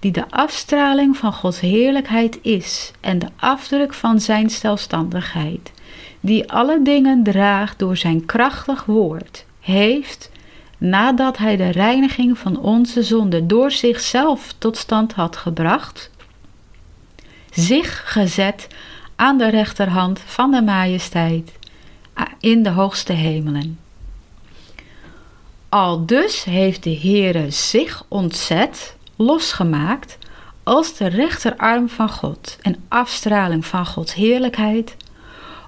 die 0.00 0.12
de 0.12 0.30
afstraling 0.30 1.16
van 1.16 1.32
Gods 1.32 1.60
heerlijkheid 1.60 2.38
is 2.42 2.90
en 3.00 3.18
de 3.18 3.28
afdruk 3.36 3.94
van 3.94 4.20
zijn 4.20 4.50
stelstandigheid, 4.50 5.72
die 6.20 6.52
alle 6.52 6.82
dingen 6.82 7.22
draagt 7.22 7.78
door 7.78 7.96
zijn 7.96 8.26
krachtig 8.26 8.84
woord, 8.84 9.44
heeft, 9.60 10.30
nadat 10.78 11.38
hij 11.38 11.56
de 11.56 11.68
reiniging 11.68 12.38
van 12.38 12.58
onze 12.58 13.02
zonde 13.02 13.46
door 13.46 13.70
zichzelf 13.70 14.54
tot 14.58 14.76
stand 14.76 15.12
had 15.12 15.36
gebracht, 15.36 16.10
zich 17.50 18.02
gezet 18.04 18.66
aan 19.16 19.38
de 19.38 19.48
rechterhand 19.48 20.20
van 20.20 20.50
de 20.50 20.62
majesteit 20.62 21.52
in 22.40 22.62
de 22.62 22.70
hoogste 22.70 23.12
hemelen. 23.12 23.78
Al 25.68 26.06
dus 26.06 26.44
heeft 26.44 26.82
de 26.82 26.98
Heere 26.98 27.50
zich 27.50 28.04
ontzet 28.08 28.96
losgemaakt 29.18 30.18
als 30.62 30.96
de 30.96 31.06
rechterarm 31.06 31.88
van 31.88 32.08
God 32.08 32.58
en 32.62 32.76
afstraling 32.88 33.66
van 33.66 33.86
Gods 33.86 34.14
heerlijkheid, 34.14 34.96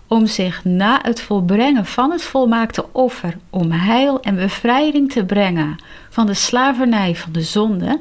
om 0.07 0.27
zich 0.27 0.65
na 0.65 0.99
het 1.03 1.21
volbrengen 1.21 1.87
van 1.87 2.11
het 2.11 2.23
volmaakte 2.23 2.93
offer 2.93 3.37
om 3.51 3.71
heil 3.71 4.21
en 4.21 4.35
bevrijding 4.35 5.13
te 5.13 5.25
brengen 5.25 5.77
van 6.11 6.27
de 6.27 6.35
slavernij 6.35 7.15
van 7.17 7.33
de 7.33 7.43
zonde, 7.43 8.01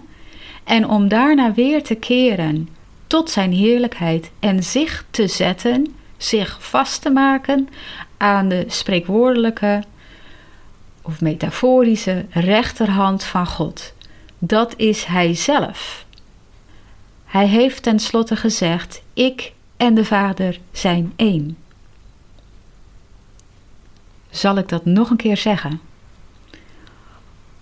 en 0.64 0.88
om 0.88 1.08
daarna 1.08 1.54
weer 1.54 1.84
te 1.84 1.96
keren 1.96 2.70
tot 3.08 3.30
zijn 3.30 3.52
heerlijkheid 3.52 4.32
en 4.40 4.64
zich 4.64 5.06
te 5.10 5.28
zetten, 5.28 5.96
zich 6.18 6.58
vast 6.60 7.02
te 7.02 7.10
maken 7.10 7.70
aan 8.18 8.50
de 8.50 8.66
spreekwoordelijke 8.68 9.84
of 11.02 11.22
metaforische 11.22 12.26
rechterhand 12.30 13.24
van 13.24 13.48
God. 13.48 13.94
Dat 14.40 14.74
is 14.78 15.04
Hij 15.04 15.36
zelf. 15.36 16.06
Hij 17.26 17.48
heeft 17.48 17.84
tenslotte 17.84 18.36
gezegd: 18.36 19.02
Ik 19.14 19.54
en 19.78 19.94
de 19.94 20.06
Vader 20.06 20.60
zijn 20.72 21.14
één. 21.16 21.58
Zal 24.30 24.58
ik 24.58 24.70
dat 24.70 24.86
nog 24.86 25.10
een 25.10 25.18
keer 25.18 25.38
zeggen? 25.38 25.82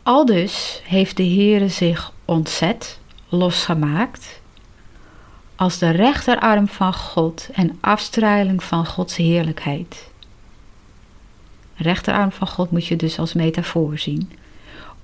Aldus 0.03 0.81
heeft 0.83 1.17
de 1.17 1.27
Heere 1.27 1.69
zich 1.69 2.11
ontzet, 2.25 2.99
losgemaakt, 3.29 4.41
als 5.55 5.77
de 5.77 5.89
rechterarm 5.89 6.67
van 6.67 6.93
God 6.93 7.49
en 7.53 7.77
afstraling 7.79 8.63
van 8.63 8.85
Gods 8.85 9.15
heerlijkheid. 9.15 10.09
Rechterarm 11.75 12.31
van 12.31 12.47
God 12.47 12.71
moet 12.71 12.85
je 12.85 12.95
dus 12.95 13.19
als 13.19 13.33
metafoor 13.33 13.97
zien, 13.97 14.31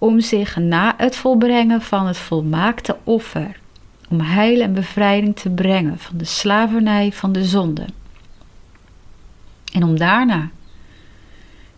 om 0.03 0.19
zich 0.19 0.55
na 0.55 0.93
het 0.97 1.15
volbrengen 1.15 1.81
van 1.81 2.07
het 2.07 2.17
volmaakte 2.17 2.97
offer, 3.03 3.59
om 4.09 4.19
heil 4.19 4.61
en 4.61 4.73
bevrijding 4.73 5.35
te 5.35 5.49
brengen 5.49 5.99
van 5.99 6.17
de 6.17 6.25
slavernij 6.25 7.11
van 7.11 7.31
de 7.31 7.43
zonde. 7.43 7.85
En 9.73 9.83
om 9.83 9.97
daarna 9.97 10.49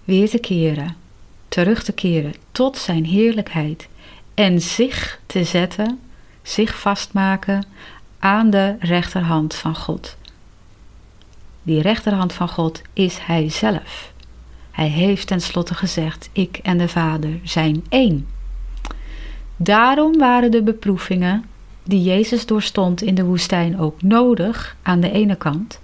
weer 0.03 0.29
te 0.29 0.37
keren, 0.37 0.95
terug 1.47 1.83
te 1.83 1.91
keren 1.91 2.33
tot 2.51 2.77
zijn 2.77 3.05
heerlijkheid 3.05 3.87
en 4.33 4.61
zich 4.61 5.19
te 5.25 5.43
zetten, 5.43 5.99
zich 6.41 6.79
vastmaken 6.79 7.65
aan 8.19 8.49
de 8.49 8.75
rechterhand 8.79 9.55
van 9.55 9.75
God. 9.75 10.17
Die 11.63 11.81
rechterhand 11.81 12.33
van 12.33 12.49
God 12.49 12.81
is 12.93 13.17
Hij 13.17 13.49
zelf. 13.49 14.13
Hij 14.75 14.87
heeft 14.87 15.27
tenslotte 15.27 15.73
gezegd: 15.73 16.29
Ik 16.31 16.59
en 16.63 16.77
de 16.77 16.87
Vader 16.87 17.39
zijn 17.43 17.83
één. 17.89 18.27
Daarom 19.57 20.17
waren 20.17 20.51
de 20.51 20.63
beproevingen 20.63 21.45
die 21.83 22.03
Jezus 22.03 22.45
doorstond 22.45 23.01
in 23.01 23.15
de 23.15 23.23
woestijn 23.23 23.79
ook 23.79 24.01
nodig 24.01 24.75
aan 24.81 24.99
de 24.99 25.11
ene 25.11 25.35
kant, 25.35 25.79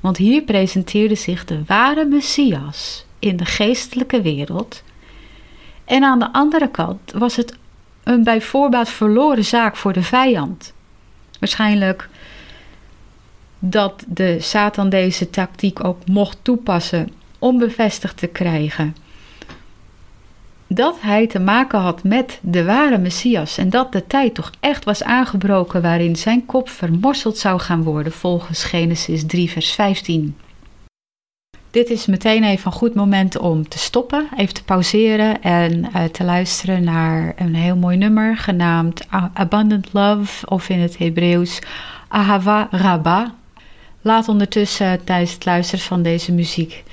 want 0.00 0.16
hier 0.16 0.42
presenteerde 0.42 1.14
zich 1.14 1.44
de 1.44 1.62
ware 1.66 2.04
Messias 2.04 3.06
in 3.18 3.36
de 3.36 3.44
geestelijke 3.44 4.22
wereld, 4.22 4.82
en 5.84 6.04
aan 6.04 6.18
de 6.18 6.32
andere 6.32 6.70
kant 6.70 7.12
was 7.12 7.36
het 7.36 7.56
een 8.04 8.24
bij 8.24 8.40
voorbaat 8.40 8.88
verloren 8.88 9.44
zaak 9.44 9.76
voor 9.76 9.92
de 9.92 10.02
vijand. 10.02 10.72
Waarschijnlijk 11.40 12.08
dat 13.58 14.04
de 14.08 14.40
Satan 14.40 14.88
deze 14.88 15.30
tactiek 15.30 15.84
ook 15.84 16.06
mocht 16.06 16.38
toepassen 16.42 17.17
om 17.38 17.58
bevestigd 17.58 18.16
te 18.16 18.26
krijgen 18.26 18.94
dat 20.68 20.96
hij 21.00 21.26
te 21.26 21.38
maken 21.38 21.78
had 21.78 22.02
met 22.02 22.38
de 22.42 22.64
ware 22.64 22.98
Messias 22.98 23.58
en 23.58 23.70
dat 23.70 23.92
de 23.92 24.06
tijd 24.06 24.34
toch 24.34 24.50
echt 24.60 24.84
was 24.84 25.02
aangebroken 25.02 25.82
waarin 25.82 26.16
zijn 26.16 26.46
kop 26.46 26.68
vermorseld 26.68 27.38
zou 27.38 27.60
gaan 27.60 27.82
worden 27.82 28.12
volgens 28.12 28.64
Genesis 28.64 29.26
3 29.26 29.50
vers 29.50 29.72
15. 29.72 30.36
Dit 31.70 31.90
is 31.90 32.06
meteen 32.06 32.44
even 32.44 32.66
een 32.66 32.78
goed 32.78 32.94
moment 32.94 33.38
om 33.38 33.68
te 33.68 33.78
stoppen, 33.78 34.28
even 34.36 34.54
te 34.54 34.64
pauzeren 34.64 35.42
en 35.42 35.72
uh, 35.72 36.04
te 36.04 36.24
luisteren 36.24 36.84
naar 36.84 37.32
een 37.36 37.54
heel 37.54 37.76
mooi 37.76 37.96
nummer 37.96 38.36
genaamd 38.36 39.06
Abundant 39.32 39.92
Love 39.92 40.46
of 40.46 40.68
in 40.68 40.80
het 40.80 40.98
Hebreeuws 40.98 41.58
Ahava 42.08 42.68
Rabba. 42.70 43.34
Laat 44.00 44.28
ondertussen 44.28 45.04
tijdens 45.04 45.32
het 45.32 45.44
luisteren 45.44 45.84
van 45.84 46.02
deze 46.02 46.32
muziek 46.32 46.84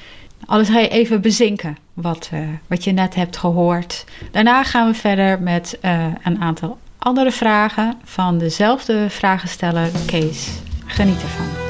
alles 0.46 0.70
ga 0.70 0.80
je 0.80 0.88
even 0.88 1.22
bezinken 1.22 1.78
wat, 1.94 2.30
uh, 2.34 2.40
wat 2.68 2.84
je 2.84 2.92
net 2.92 3.16
hebt 3.16 3.38
gehoord. 3.38 4.06
Daarna 4.32 4.64
gaan 4.64 4.88
we 4.88 4.94
verder 4.94 5.42
met 5.42 5.78
uh, 5.82 6.06
een 6.24 6.42
aantal 6.42 6.78
andere 6.98 7.32
vragen 7.32 7.94
van 8.04 8.38
dezelfde 8.38 9.10
vragensteller 9.10 9.90
Kees. 10.06 10.50
Geniet 10.86 11.22
ervan. 11.22 11.65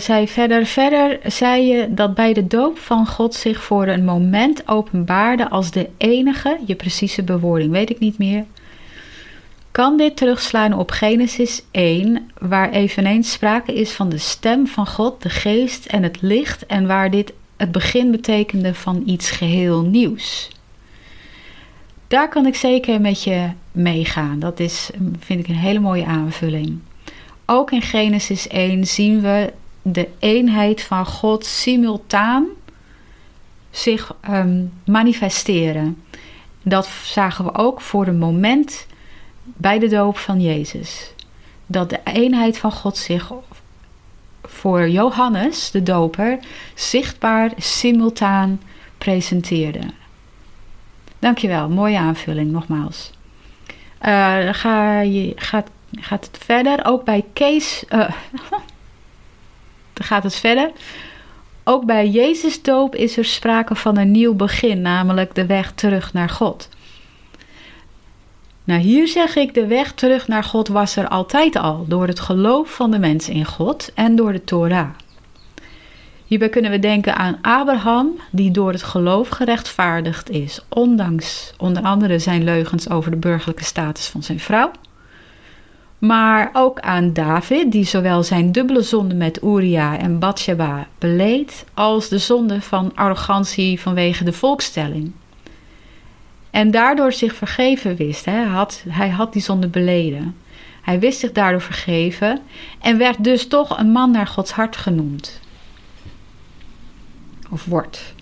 Zei 0.00 0.28
verder. 0.28 0.66
Verder 0.66 1.18
zei 1.24 1.66
je 1.66 1.94
dat 1.94 2.14
bij 2.14 2.32
de 2.32 2.46
doop 2.46 2.78
van 2.78 3.06
God 3.06 3.34
zich 3.34 3.62
voor 3.62 3.86
een 3.86 4.04
moment 4.04 4.68
openbaarde 4.68 5.48
als 5.48 5.70
de 5.70 5.88
enige, 5.96 6.58
je 6.66 6.74
precieze 6.74 7.22
bewoording 7.22 7.70
weet 7.70 7.90
ik 7.90 7.98
niet 7.98 8.18
meer. 8.18 8.44
Kan 9.70 9.96
dit 9.96 10.16
terugslaan 10.16 10.72
op 10.72 10.90
Genesis 10.90 11.62
1, 11.70 12.30
waar 12.38 12.70
eveneens 12.70 13.32
sprake 13.32 13.74
is 13.74 13.92
van 13.92 14.08
de 14.08 14.18
stem 14.18 14.66
van 14.66 14.86
God, 14.86 15.22
de 15.22 15.28
geest 15.28 15.86
en 15.86 16.02
het 16.02 16.22
licht, 16.22 16.66
en 16.66 16.86
waar 16.86 17.10
dit 17.10 17.32
het 17.56 17.72
begin 17.72 18.10
betekende 18.10 18.74
van 18.74 19.02
iets 19.06 19.30
geheel 19.30 19.82
nieuws? 19.82 20.50
Daar 22.08 22.28
kan 22.28 22.46
ik 22.46 22.54
zeker 22.54 23.00
met 23.00 23.22
je 23.22 23.48
meegaan. 23.72 24.38
Dat 24.38 24.60
is, 24.60 24.90
vind 25.18 25.40
ik, 25.40 25.48
een 25.48 25.54
hele 25.54 25.78
mooie 25.78 26.04
aanvulling. 26.04 26.78
Ook 27.46 27.70
in 27.70 27.82
Genesis 27.82 28.48
1 28.48 28.86
zien 28.86 29.20
we 29.20 29.52
de 29.82 30.08
eenheid 30.18 30.82
van 30.82 31.06
God 31.06 31.46
simultaan 31.46 32.46
zich 33.70 34.14
um, 34.30 34.72
manifesteren. 34.84 36.02
Dat 36.62 36.86
zagen 37.04 37.44
we 37.44 37.54
ook 37.54 37.80
voor 37.80 38.06
een 38.06 38.18
moment 38.18 38.86
bij 39.42 39.78
de 39.78 39.88
doop 39.88 40.18
van 40.18 40.40
Jezus. 40.40 41.14
Dat 41.66 41.90
de 41.90 42.00
eenheid 42.04 42.58
van 42.58 42.72
God 42.72 42.96
zich 42.96 43.32
voor 44.42 44.88
Johannes, 44.88 45.70
de 45.70 45.82
doper, 45.82 46.38
zichtbaar 46.74 47.52
simultaan 47.56 48.60
presenteerde. 48.98 49.80
Dankjewel, 51.18 51.68
mooie 51.68 51.98
aanvulling 51.98 52.50
nogmaals. 52.50 53.10
Uh, 54.02 54.48
ga 54.52 55.00
je, 55.00 55.32
gaat 55.36 55.70
gaat 55.92 56.26
het 56.26 56.44
verder. 56.44 56.84
Ook 56.84 57.04
bij 57.04 57.24
Kees. 57.32 57.84
Uh, 57.88 58.10
gaat 60.04 60.22
het 60.22 60.34
verder. 60.34 60.70
Ook 61.64 61.84
bij 61.84 62.08
Jezus 62.08 62.62
doop 62.62 62.94
is 62.94 63.16
er 63.16 63.24
sprake 63.24 63.74
van 63.74 63.98
een 63.98 64.10
nieuw 64.10 64.34
begin, 64.34 64.82
namelijk 64.82 65.34
de 65.34 65.46
weg 65.46 65.72
terug 65.72 66.12
naar 66.12 66.28
God. 66.28 66.68
Nou, 68.64 68.80
hier 68.80 69.08
zeg 69.08 69.36
ik, 69.36 69.54
de 69.54 69.66
weg 69.66 69.92
terug 69.92 70.28
naar 70.28 70.44
God 70.44 70.68
was 70.68 70.96
er 70.96 71.08
altijd 71.08 71.56
al, 71.56 71.84
door 71.88 72.06
het 72.06 72.20
geloof 72.20 72.70
van 72.70 72.90
de 72.90 72.98
mens 72.98 73.28
in 73.28 73.44
God 73.44 73.90
en 73.94 74.16
door 74.16 74.32
de 74.32 74.44
Torah. 74.44 74.88
Hierbij 76.26 76.48
kunnen 76.48 76.70
we 76.70 76.78
denken 76.78 77.16
aan 77.16 77.38
Abraham, 77.42 78.20
die 78.30 78.50
door 78.50 78.72
het 78.72 78.82
geloof 78.82 79.28
gerechtvaardigd 79.28 80.30
is, 80.30 80.64
ondanks 80.68 81.52
onder 81.56 81.82
andere 81.82 82.18
zijn 82.18 82.44
leugens 82.44 82.90
over 82.90 83.10
de 83.10 83.16
burgerlijke 83.16 83.64
status 83.64 84.06
van 84.06 84.22
zijn 84.22 84.40
vrouw 84.40 84.70
maar 86.00 86.50
ook 86.52 86.80
aan 86.80 87.12
David, 87.12 87.72
die 87.72 87.84
zowel 87.84 88.22
zijn 88.22 88.52
dubbele 88.52 88.82
zonde 88.82 89.14
met 89.14 89.42
Uria 89.42 89.98
en 89.98 90.18
Bathsheba 90.18 90.88
beleed, 90.98 91.64
als 91.74 92.08
de 92.08 92.18
zonde 92.18 92.60
van 92.60 92.92
arrogantie 92.94 93.80
vanwege 93.80 94.24
de 94.24 94.32
volkstelling. 94.32 95.12
En 96.50 96.70
daardoor 96.70 97.12
zich 97.12 97.34
vergeven 97.34 97.96
wist. 97.96 98.24
Hè. 98.24 98.44
Had, 98.44 98.84
hij 98.88 99.08
had 99.08 99.32
die 99.32 99.42
zonde 99.42 99.68
beleden. 99.68 100.36
Hij 100.82 101.00
wist 101.00 101.18
zich 101.18 101.32
daardoor 101.32 101.60
vergeven 101.60 102.40
en 102.80 102.98
werd 102.98 103.24
dus 103.24 103.46
toch 103.46 103.78
een 103.78 103.90
man 103.90 104.10
naar 104.10 104.26
Gods 104.26 104.50
hart 104.50 104.76
genoemd. 104.76 105.40
Of 107.50 107.64
wordt 107.64 108.14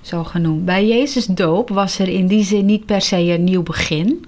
zo 0.00 0.24
genoemd. 0.24 0.64
Bij 0.64 0.86
Jezus' 0.86 1.26
doop 1.26 1.68
was 1.68 1.98
er 1.98 2.08
in 2.08 2.26
die 2.26 2.44
zin 2.44 2.66
niet 2.66 2.86
per 2.86 3.00
se 3.00 3.16
een 3.16 3.44
nieuw 3.44 3.62
begin, 3.62 4.24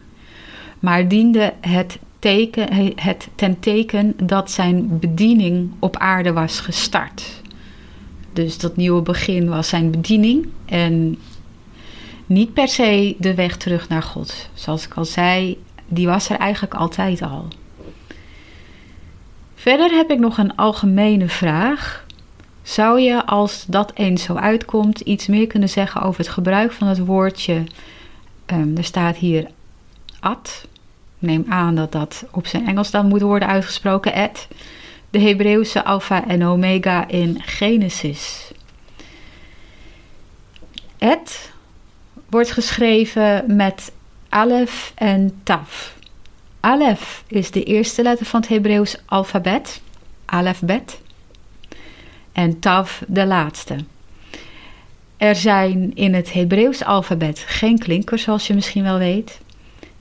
maar 0.78 1.08
diende 1.08 1.52
het 1.60 1.98
teken, 2.24 2.92
het 2.96 3.28
ten 3.34 3.60
teken 3.60 4.14
dat 4.16 4.50
zijn 4.50 4.98
bediening 4.98 5.70
op 5.78 5.96
aarde 5.96 6.32
was 6.32 6.60
gestart. 6.60 7.42
Dus 8.32 8.58
dat 8.58 8.76
nieuwe 8.76 9.02
begin 9.02 9.48
was 9.48 9.68
zijn 9.68 9.90
bediening 9.90 10.48
en 10.64 11.18
niet 12.26 12.52
per 12.52 12.68
se 12.68 13.16
de 13.18 13.34
weg 13.34 13.56
terug 13.56 13.88
naar 13.88 14.02
God. 14.02 14.48
Zoals 14.54 14.84
ik 14.86 14.94
al 14.94 15.04
zei, 15.04 15.62
die 15.86 16.06
was 16.06 16.28
er 16.28 16.36
eigenlijk 16.36 16.74
altijd 16.74 17.22
al. 17.22 17.48
Verder 19.54 19.90
heb 19.90 20.10
ik 20.10 20.18
nog 20.18 20.38
een 20.38 20.56
algemene 20.56 21.28
vraag. 21.28 22.06
Zou 22.62 23.00
je, 23.00 23.26
als 23.26 23.64
dat 23.68 23.92
eens 23.94 24.22
zo 24.22 24.34
uitkomt, 24.34 25.00
iets 25.00 25.26
meer 25.26 25.46
kunnen 25.46 25.68
zeggen 25.68 26.02
over 26.02 26.20
het 26.20 26.28
gebruik 26.28 26.72
van 26.72 26.88
het 26.88 26.98
woordje? 26.98 27.64
Um, 28.46 28.76
er 28.76 28.84
staat 28.84 29.16
hier 29.16 29.50
at 30.20 30.66
neem 31.18 31.44
aan 31.48 31.74
dat 31.74 31.92
dat 31.92 32.24
op 32.30 32.46
zijn 32.46 32.66
Engels 32.66 32.90
dan 32.90 33.08
moet 33.08 33.20
worden 33.20 33.48
uitgesproken, 33.48 34.14
et. 34.14 34.48
De 35.10 35.20
Hebreeuwse 35.20 35.84
alfa 35.84 36.26
en 36.26 36.44
omega 36.44 37.08
in 37.08 37.42
Genesis. 37.42 38.52
Et 40.98 41.52
wordt 42.28 42.50
geschreven 42.50 43.56
met 43.56 43.92
alef 44.28 44.92
en 44.94 45.40
taf. 45.42 45.96
Alef 46.60 47.24
is 47.26 47.50
de 47.50 47.62
eerste 47.62 48.02
letter 48.02 48.26
van 48.26 48.40
het 48.40 48.48
Hebreeuws 48.48 48.96
alfabet, 49.06 49.80
alefbet. 50.24 51.00
En 52.32 52.58
taf 52.58 53.02
de 53.06 53.26
laatste. 53.26 53.76
Er 55.16 55.36
zijn 55.36 55.94
in 55.94 56.14
het 56.14 56.32
Hebreeuws 56.32 56.84
alfabet 56.84 57.38
geen 57.38 57.78
klinkers, 57.78 58.22
zoals 58.22 58.46
je 58.46 58.54
misschien 58.54 58.82
wel 58.82 58.98
weet. 58.98 59.40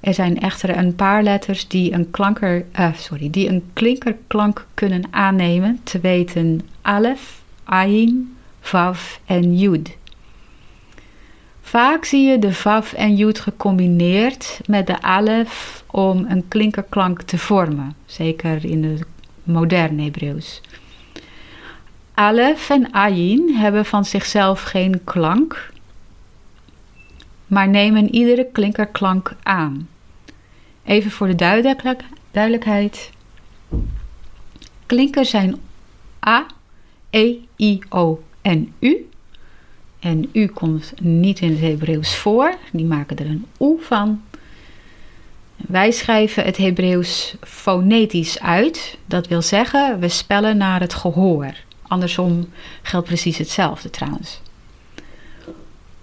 Er 0.03 0.13
zijn 0.13 0.39
echter 0.39 0.77
een 0.77 0.95
paar 0.95 1.23
letters 1.23 1.67
die 1.67 1.93
een, 1.93 2.11
klanker, 2.11 2.65
uh, 2.79 2.93
sorry, 2.93 3.29
die 3.29 3.49
een 3.49 3.63
klinkerklank 3.73 4.65
kunnen 4.73 5.03
aannemen, 5.09 5.79
te 5.83 5.99
weten 5.99 6.61
alef, 6.81 7.41
ayin, 7.63 8.37
vav 8.59 9.17
en 9.25 9.57
yud. 9.57 9.97
Vaak 11.61 12.05
zie 12.05 12.27
je 12.27 12.39
de 12.39 12.53
vav 12.53 12.93
en 12.93 13.15
yud 13.15 13.39
gecombineerd 13.39 14.59
met 14.65 14.87
de 14.87 15.01
alef 15.01 15.83
om 15.91 16.25
een 16.29 16.47
klinkerklank 16.47 17.21
te 17.21 17.37
vormen, 17.37 17.95
zeker 18.05 18.65
in 18.65 18.83
het 18.83 19.03
moderne 19.43 20.03
Hebreeuws. 20.03 20.61
Alef 22.13 22.69
en 22.69 22.91
ayin 22.91 23.55
hebben 23.55 23.85
van 23.85 24.05
zichzelf 24.05 24.61
geen 24.61 25.03
klank, 25.03 25.71
maar 27.47 27.67
nemen 27.67 28.15
iedere 28.15 28.47
klinkerklank 28.51 29.35
aan. 29.43 29.91
Even 30.83 31.11
voor 31.11 31.27
de 31.27 31.35
duidelijkheid. 32.31 33.09
Klinkers 34.85 35.29
zijn 35.29 35.55
A, 36.27 36.45
E, 37.09 37.35
I, 37.57 37.79
O 37.89 38.23
en 38.41 38.73
U. 38.79 39.09
En 39.99 40.29
U 40.31 40.47
komt 40.47 40.93
niet 41.01 41.39
in 41.39 41.49
het 41.49 41.59
Hebreeuws 41.59 42.15
voor. 42.15 42.55
Die 42.71 42.85
maken 42.85 43.17
er 43.17 43.25
een 43.25 43.45
O 43.57 43.77
van. 43.81 44.21
Wij 45.55 45.91
schrijven 45.91 46.43
het 46.43 46.57
Hebreeuws 46.57 47.35
fonetisch 47.41 48.39
uit. 48.39 48.97
Dat 49.05 49.27
wil 49.27 49.41
zeggen, 49.41 49.99
we 49.99 50.09
spellen 50.09 50.57
naar 50.57 50.79
het 50.79 50.93
gehoor. 50.93 51.53
Andersom 51.81 52.49
geldt 52.81 53.07
precies 53.07 53.37
hetzelfde 53.37 53.89
trouwens. 53.89 54.41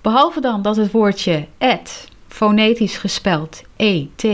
Behalve 0.00 0.40
dan 0.40 0.62
dat 0.62 0.76
het 0.76 0.90
woordje 0.90 1.46
et, 1.58 2.08
fonetisch 2.28 2.96
gespeld 2.96 3.62
E-T, 3.76 4.24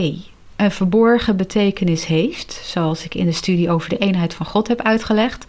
een 0.56 0.70
verborgen 0.70 1.36
betekenis 1.36 2.04
heeft, 2.06 2.60
zoals 2.64 3.04
ik 3.04 3.14
in 3.14 3.26
de 3.26 3.32
studie 3.32 3.70
over 3.70 3.88
de 3.88 3.98
eenheid 3.98 4.34
van 4.34 4.46
God 4.46 4.68
heb 4.68 4.82
uitgelegd, 4.82 5.46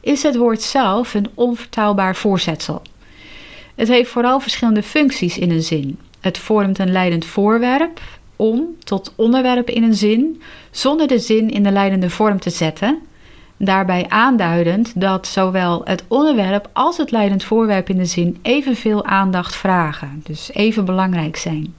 is 0.00 0.22
het 0.22 0.36
woord 0.36 0.62
zelf 0.62 1.14
een 1.14 1.30
onvertaalbaar 1.34 2.16
voorzetsel. 2.16 2.82
Het 3.74 3.88
heeft 3.88 4.10
vooral 4.10 4.40
verschillende 4.40 4.82
functies 4.82 5.38
in 5.38 5.50
een 5.50 5.62
zin. 5.62 5.98
Het 6.20 6.38
vormt 6.38 6.78
een 6.78 6.92
leidend 6.92 7.24
voorwerp 7.24 8.00
om 8.36 8.66
tot 8.84 9.12
onderwerp 9.16 9.70
in 9.70 9.82
een 9.82 9.94
zin, 9.94 10.42
zonder 10.70 11.06
de 11.06 11.18
zin 11.18 11.50
in 11.50 11.62
de 11.62 11.70
leidende 11.70 12.10
vorm 12.10 12.40
te 12.40 12.50
zetten, 12.50 12.98
daarbij 13.56 14.08
aanduidend 14.08 15.00
dat 15.00 15.26
zowel 15.26 15.80
het 15.84 16.04
onderwerp 16.08 16.68
als 16.72 16.96
het 16.96 17.10
leidend 17.10 17.44
voorwerp 17.44 17.88
in 17.88 17.96
de 17.96 18.04
zin 18.04 18.38
evenveel 18.42 19.04
aandacht 19.04 19.56
vragen, 19.56 20.20
dus 20.24 20.50
even 20.52 20.84
belangrijk 20.84 21.36
zijn. 21.36 21.74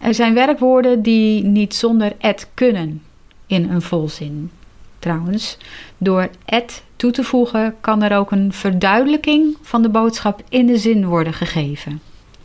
Er 0.00 0.14
zijn 0.14 0.34
werkwoorden 0.34 1.02
die 1.02 1.44
niet 1.44 1.74
zonder 1.74 2.12
et 2.18 2.50
kunnen 2.54 3.02
in 3.46 3.70
een 3.70 3.82
volzin. 3.82 4.50
Trouwens, 4.98 5.58
door 5.98 6.30
et 6.44 6.82
toe 6.96 7.10
te 7.10 7.24
voegen 7.24 7.74
kan 7.80 8.02
er 8.02 8.16
ook 8.16 8.30
een 8.30 8.52
verduidelijking 8.52 9.56
van 9.62 9.82
de 9.82 9.88
boodschap 9.88 10.42
in 10.48 10.66
de 10.66 10.78
zin 10.78 11.06
worden 11.06 11.32
gegeven. 11.32 12.00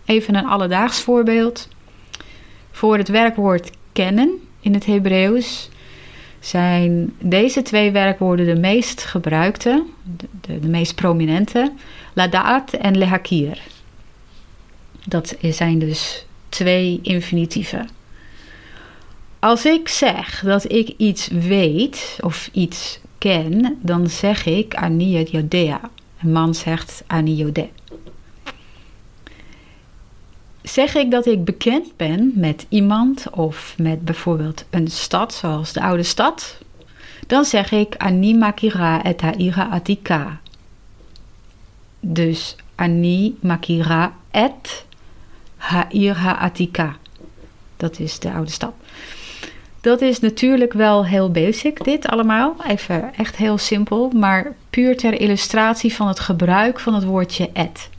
Even 0.05 0.35
een 0.35 0.45
alledaags 0.45 0.99
voorbeeld. 0.99 1.67
Voor 2.71 2.97
het 2.97 3.07
werkwoord 3.07 3.71
kennen 3.91 4.31
in 4.59 4.73
het 4.73 4.85
Hebreeuws 4.85 5.69
zijn 6.39 7.13
deze 7.19 7.61
twee 7.61 7.91
werkwoorden 7.91 8.45
de 8.45 8.59
meest 8.59 9.03
gebruikte, 9.03 9.83
de, 10.41 10.59
de, 10.59 10.67
meest 10.67 10.95
prominente, 10.95 11.71
ladaat 12.13 12.73
en 12.73 12.97
lehakir. 12.97 13.59
Dat 15.05 15.35
zijn 15.41 15.79
dus 15.79 16.24
twee 16.55 16.99
infinitieven. 17.01 17.89
Als 19.39 19.65
ik 19.65 19.87
zeg 19.87 20.41
dat 20.45 20.71
ik 20.71 20.93
iets 20.97 21.27
weet 21.27 22.17
of 22.21 22.49
iets 22.51 22.99
ken, 23.17 23.77
dan 23.81 24.09
zeg 24.09 24.45
ik 24.45 24.75
Ani 24.75 25.23
Jodea. 25.23 25.79
Een 26.21 26.31
man 26.31 26.55
zegt 26.55 27.03
Ani 27.07 27.35
Jode. 27.35 27.69
Zeg 30.61 30.95
ik 30.95 31.11
dat 31.11 31.25
ik 31.25 31.45
bekend 31.45 31.97
ben 31.97 32.31
met 32.35 32.65
iemand 32.69 33.29
of 33.29 33.75
met 33.77 34.05
bijvoorbeeld 34.05 34.65
een 34.69 34.87
stad 34.87 35.33
zoals 35.33 35.73
de 35.73 35.81
oude 35.81 36.03
stad, 36.03 36.57
dan 37.27 37.45
zeg 37.45 37.71
ik 37.71 37.95
Ani 37.95 38.35
Makira 38.35 39.03
et 39.03 39.21
Haira 39.21 39.69
Atika. 39.69 40.39
Dus 41.99 42.55
Ani 42.75 43.37
Makira 43.41 44.13
et 44.31 44.84
Haira 45.65 46.37
Atika. 46.37 46.95
Dat 47.77 47.99
is 47.99 48.19
de 48.19 48.31
oude 48.31 48.51
stad. 48.51 48.73
Dat 49.81 50.01
is 50.01 50.19
natuurlijk 50.19 50.73
wel 50.73 51.05
heel 51.05 51.31
basic, 51.31 51.83
dit 51.83 52.07
allemaal. 52.07 52.55
Even 52.67 53.15
echt 53.15 53.35
heel 53.35 53.57
simpel, 53.57 54.09
maar 54.09 54.55
puur 54.69 54.97
ter 54.97 55.21
illustratie 55.21 55.93
van 55.93 56.07
het 56.07 56.19
gebruik 56.19 56.79
van 56.79 56.93
het 56.93 57.03
woordje 57.03 57.49
et. 57.53 57.89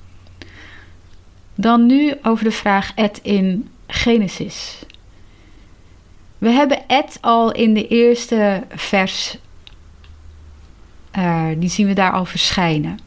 Dan 1.54 1.86
nu 1.86 2.14
over 2.22 2.44
de 2.44 2.50
vraag 2.50 2.92
et 2.94 3.20
in 3.22 3.68
Genesis. 3.86 4.78
We 6.38 6.48
hebben 6.48 6.88
et 6.88 7.18
al 7.20 7.52
in 7.52 7.74
de 7.74 7.88
eerste 7.88 8.62
vers, 8.68 9.38
uh, 11.18 11.46
die 11.56 11.68
zien 11.70 11.86
we 11.86 11.92
daar 11.92 12.12
al 12.12 12.24
verschijnen. 12.24 12.98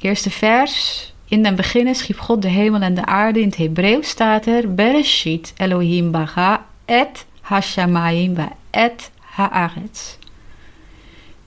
Eerste 0.00 0.30
vers, 0.30 1.12
in 1.28 1.42
den 1.42 1.56
beginnen 1.56 1.94
schiep 1.94 2.18
God 2.18 2.42
de 2.42 2.48
hemel 2.48 2.80
en 2.80 2.94
de 2.94 3.04
aarde. 3.04 3.40
In 3.40 3.48
het 3.48 3.56
Hebreeuws 3.56 4.08
staat 4.08 4.46
er, 4.46 4.74
Bereshit 4.74 5.52
Elohim 5.56 6.10
baga 6.10 6.66
et 6.84 7.26
hashamayim 7.40 8.34
wa 8.34 8.52
et 8.70 9.10
haaretz. 9.20 10.16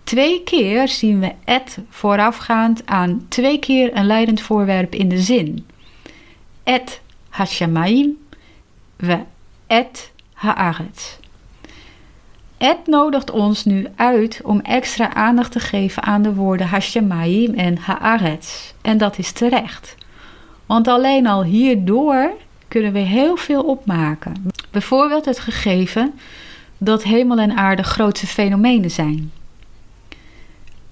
Twee 0.03 0.43
keer 0.43 0.87
zien 0.87 1.19
we 1.19 1.31
et 1.45 1.77
voorafgaand 1.89 2.85
aan 2.85 3.25
twee 3.29 3.59
keer 3.59 3.97
een 3.97 4.05
leidend 4.05 4.41
voorwerp 4.41 4.95
in 4.95 5.09
de 5.09 5.21
zin. 5.21 5.65
Et 6.63 7.01
hashamayim 7.29 8.17
wa 8.95 9.25
et 9.67 10.11
haaretz. 10.33 11.17
Et 12.59 12.87
nodigt 12.87 13.31
ons 13.31 13.65
nu 13.65 13.87
uit 13.95 14.41
om 14.43 14.59
extra 14.59 15.13
aandacht 15.13 15.51
te 15.51 15.59
geven 15.59 16.03
aan 16.03 16.21
de 16.21 16.33
woorden 16.33 16.67
Hashemayim 16.67 17.53
en 17.53 17.77
Haaretz. 17.77 18.73
En 18.81 18.97
dat 18.97 19.17
is 19.17 19.31
terecht. 19.31 19.95
Want 20.65 20.87
alleen 20.87 21.27
al 21.27 21.43
hierdoor 21.43 22.31
kunnen 22.67 22.93
we 22.93 22.99
heel 22.99 23.35
veel 23.35 23.63
opmaken. 23.63 24.33
Bijvoorbeeld 24.71 25.25
het 25.25 25.39
gegeven 25.39 26.13
dat 26.77 27.03
hemel 27.03 27.37
en 27.37 27.57
aarde 27.57 27.83
grootse 27.83 28.27
fenomenen 28.27 28.91
zijn. 28.91 29.31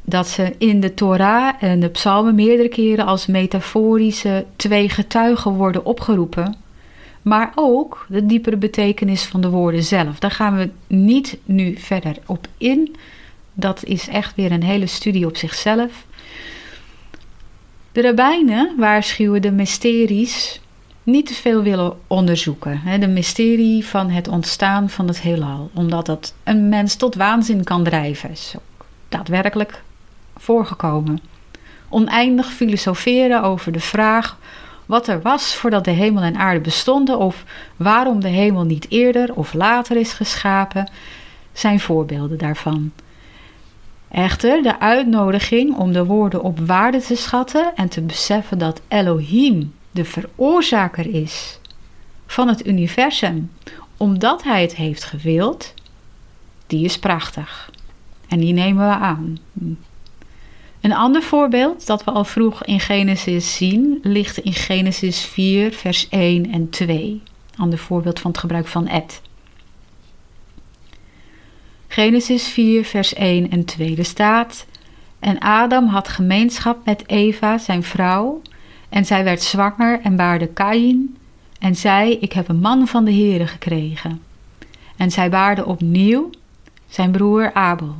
Dat 0.01 0.27
ze 0.27 0.55
in 0.57 0.79
de 0.79 0.93
Torah 0.93 1.53
en 1.59 1.79
de 1.79 1.89
psalmen 1.89 2.35
meerdere 2.35 2.69
keren 2.69 3.05
als 3.05 3.25
metaforische 3.25 4.45
twee 4.55 4.89
getuigen 4.89 5.51
worden 5.51 5.85
opgeroepen 5.85 6.55
maar 7.27 7.51
ook 7.55 8.05
de 8.09 8.25
diepere 8.25 8.57
betekenis 8.57 9.23
van 9.23 9.41
de 9.41 9.49
woorden 9.49 9.83
zelf. 9.83 10.19
Daar 10.19 10.31
gaan 10.31 10.57
we 10.57 10.69
niet 10.87 11.37
nu 11.45 11.75
verder 11.77 12.17
op 12.25 12.47
in. 12.57 12.95
Dat 13.53 13.83
is 13.83 14.07
echt 14.07 14.35
weer 14.35 14.51
een 14.51 14.63
hele 14.63 14.87
studie 14.87 15.25
op 15.25 15.37
zichzelf. 15.37 16.05
De 17.91 18.01
rabbijnen 18.01 18.73
waarschuwen 18.77 19.41
de 19.41 19.51
mysteries 19.51 20.61
niet 21.03 21.25
te 21.25 21.33
veel 21.33 21.61
willen 21.61 21.97
onderzoeken. 22.07 22.81
De 22.99 23.07
mysterie 23.07 23.85
van 23.85 24.09
het 24.09 24.27
ontstaan 24.27 24.89
van 24.89 25.07
het 25.07 25.21
heelal. 25.21 25.69
Omdat 25.73 26.05
dat 26.05 26.33
een 26.43 26.69
mens 26.69 26.95
tot 26.95 27.15
waanzin 27.15 27.63
kan 27.63 27.83
drijven. 27.83 28.31
Is 28.31 28.53
ook 28.55 28.85
daadwerkelijk 29.09 29.83
voorgekomen. 30.35 31.19
Oneindig 31.89 32.47
filosoferen 32.51 33.43
over 33.43 33.71
de 33.71 33.79
vraag 33.79 34.37
wat 34.87 35.07
er 35.07 35.21
was 35.21 35.55
voordat 35.55 35.85
de 35.85 35.91
hemel 35.91 36.23
en 36.23 36.37
aarde 36.37 36.59
bestonden 36.59 37.17
of 37.17 37.43
waarom 37.75 38.19
de 38.19 38.27
hemel 38.27 38.63
niet 38.63 38.85
eerder 38.89 39.33
of 39.33 39.53
later 39.53 39.97
is 39.97 40.13
geschapen, 40.13 40.89
zijn 41.53 41.79
voorbeelden 41.79 42.37
daarvan. 42.37 42.91
Echter, 44.11 44.63
de 44.63 44.79
uitnodiging 44.79 45.75
om 45.75 45.91
de 45.91 46.05
woorden 46.05 46.43
op 46.43 46.59
waarde 46.59 47.01
te 47.01 47.15
schatten 47.15 47.71
en 47.75 47.89
te 47.89 48.01
beseffen 48.01 48.57
dat 48.57 48.81
Elohim 48.87 49.73
de 49.91 50.05
veroorzaker 50.05 51.13
is 51.13 51.59
van 52.25 52.47
het 52.47 52.67
universum, 52.67 53.51
omdat 53.97 54.43
hij 54.43 54.61
het 54.61 54.75
heeft 54.75 55.03
gewild, 55.03 55.73
die 56.67 56.85
is 56.85 56.99
prachtig. 56.99 57.71
En 58.27 58.39
die 58.39 58.53
nemen 58.53 58.87
we 58.87 58.95
aan. 58.95 59.37
Een 60.81 60.93
ander 60.93 61.23
voorbeeld 61.23 61.87
dat 61.87 62.03
we 62.03 62.11
al 62.11 62.23
vroeg 62.23 62.63
in 62.63 62.79
Genesis 62.79 63.55
zien, 63.55 63.99
ligt 64.01 64.37
in 64.37 64.53
Genesis 64.53 65.25
4, 65.25 65.71
vers 65.71 66.09
1 66.09 66.51
en 66.51 66.69
2. 66.69 67.21
Ander 67.57 67.79
voorbeeld 67.79 68.19
van 68.19 68.31
het 68.31 68.39
gebruik 68.39 68.67
van 68.67 68.87
et. 68.87 69.21
Genesis 71.87 72.47
4, 72.47 72.85
vers 72.85 73.13
1 73.13 73.49
en 73.49 73.65
2 73.65 73.97
er 73.97 74.05
staat: 74.05 74.65
En 75.19 75.39
Adam 75.39 75.87
had 75.87 76.07
gemeenschap 76.07 76.85
met 76.85 77.09
Eva, 77.09 77.57
zijn 77.57 77.83
vrouw, 77.83 78.41
en 78.89 79.05
zij 79.05 79.23
werd 79.23 79.41
zwanger 79.41 79.99
en 80.01 80.15
baarde 80.15 80.47
Kain, 80.47 81.17
en 81.59 81.75
zei: 81.75 82.11
Ik 82.11 82.33
heb 82.33 82.47
een 82.47 82.59
man 82.59 82.87
van 82.87 83.05
de 83.05 83.13
Heere 83.13 83.47
gekregen. 83.47 84.21
En 84.95 85.11
zij 85.11 85.29
baarde 85.29 85.65
opnieuw 85.65 86.29
zijn 86.87 87.11
broer 87.11 87.53
Abel. 87.53 87.95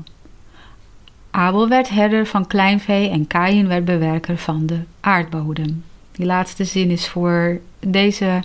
Abel 1.38 1.68
werd 1.68 1.90
herder 1.90 2.26
van 2.26 2.48
kleinvee 2.48 3.10
en 3.10 3.28
Kain 3.28 3.68
werd 3.68 3.86
bewerker 3.86 4.38
van 4.38 4.66
de 4.66 4.80
aardbodem. 5.00 5.84
Die 6.12 6.26
laatste 6.26 6.66
zin 6.66 6.92
is 6.92 7.08
voor 7.08 7.60
deze 7.80 8.44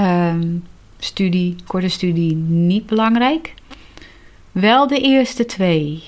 um, 0.00 0.64
studie, 0.98 1.56
korte 1.66 1.88
studie, 1.88 2.34
niet 2.36 2.86
belangrijk. 2.86 3.54
Wel 4.52 4.86
de 4.86 5.00
eerste 5.00 5.44
twee. 5.44 6.02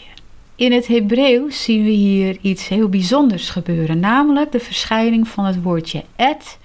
In 0.55 0.73
het 0.73 0.87
Hebreeuws 0.87 1.64
zien 1.64 1.85
we 1.85 1.90
hier 1.90 2.38
iets 2.40 2.69
heel 2.69 2.88
bijzonders 2.88 3.51
gebeuren, 3.51 4.01
namelijk 4.01 4.53
de 4.53 4.61
verschijning 4.61 5.29
van 5.29 5.45
het 5.45 5.62
woordje 5.62 6.05
et 6.16 6.59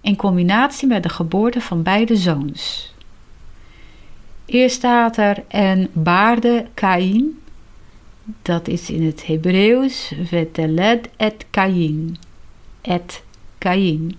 in 0.00 0.16
combinatie 0.16 0.88
met 0.88 1.02
de 1.02 1.08
geboorte 1.08 1.60
van 1.60 1.82
beide 1.82 2.16
zoons. 2.16 2.92
Eerst 4.44 4.76
staat 4.76 5.16
er 5.16 5.44
en 5.48 5.88
baarde 5.92 6.66
Kain 6.74 7.38
dat 8.42 8.68
is 8.68 8.90
in 8.90 9.06
het 9.06 9.26
Hebreeuws 9.26 10.12
veteled 10.24 11.08
et 11.16 11.46
Kain. 11.50 12.16
Et 12.80 13.22
Kain. 13.58 14.18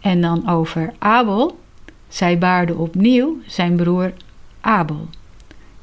En 0.00 0.20
dan 0.20 0.48
over 0.48 0.92
Abel. 0.98 1.60
Zij 2.08 2.38
baarde 2.38 2.74
opnieuw 2.74 3.40
zijn 3.46 3.76
broer 3.76 4.12
Abel. 4.60 5.08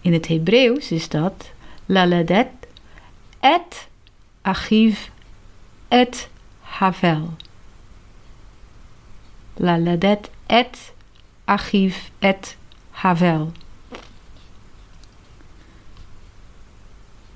In 0.01 0.13
het 0.13 0.27
Hebreeuws 0.27 0.91
is 0.91 1.09
dat 1.09 1.51
laledet 1.85 2.47
et 3.39 3.87
achiv 4.41 5.09
et 5.87 6.29
havel. 6.59 7.29
Laledet 9.55 10.29
et 10.45 10.93
achiv 11.45 12.09
et 12.19 12.57
havel. 12.91 13.51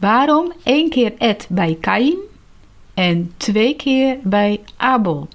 Waarom 0.03 0.51
één 0.63 0.89
keer 0.89 1.13
et 1.17 1.47
bij 1.49 1.77
Kain 1.79 2.15
en 2.93 3.33
twee 3.37 3.75
keer 3.75 4.17
bij 4.23 4.61
Abel? 4.77 5.27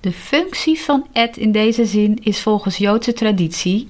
De 0.00 0.12
functie 0.12 0.80
van 0.80 1.06
et 1.12 1.36
in 1.36 1.52
deze 1.52 1.86
zin 1.86 2.18
is 2.22 2.40
volgens 2.40 2.76
Joodse 2.76 3.12
traditie 3.12 3.86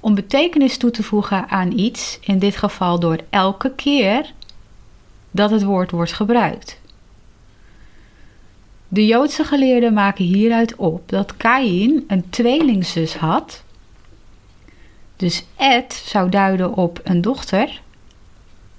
om 0.00 0.14
betekenis 0.14 0.76
toe 0.76 0.90
te 0.90 1.02
voegen 1.02 1.48
aan 1.48 1.78
iets, 1.78 2.18
in 2.20 2.38
dit 2.38 2.56
geval 2.56 3.00
door 3.00 3.18
elke 3.30 3.72
keer 3.74 4.32
dat 5.30 5.50
het 5.50 5.62
woord 5.62 5.90
wordt 5.90 6.12
gebruikt. 6.12 6.80
De 8.88 9.06
Joodse 9.06 9.44
geleerden 9.44 9.92
maken 9.92 10.24
hieruit 10.24 10.76
op 10.76 11.08
dat 11.08 11.36
Kain 11.36 12.04
een 12.06 12.30
tweelingzus 12.30 13.16
had. 13.16 13.64
Dus 15.16 15.44
et 15.56 15.92
zou 15.92 16.28
duiden 16.28 16.74
op 16.74 17.00
een 17.02 17.20
dochter 17.20 17.82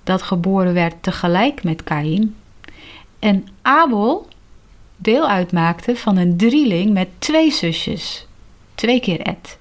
dat 0.06 0.22
geboren 0.22 0.74
werd 0.74 1.04
tegelijk 1.04 1.64
met 1.64 1.84
Kain. 1.84 2.36
En 3.20 3.48
Abel 3.62 4.28
deel 4.96 5.28
uitmaakte 5.28 5.96
van 5.96 6.18
een 6.18 6.38
drieling 6.38 6.94
met 6.94 7.08
twee 7.18 7.52
zusjes, 7.52 8.28
twee 8.76 9.00
keer 9.00 9.20
Ed. 9.20 9.58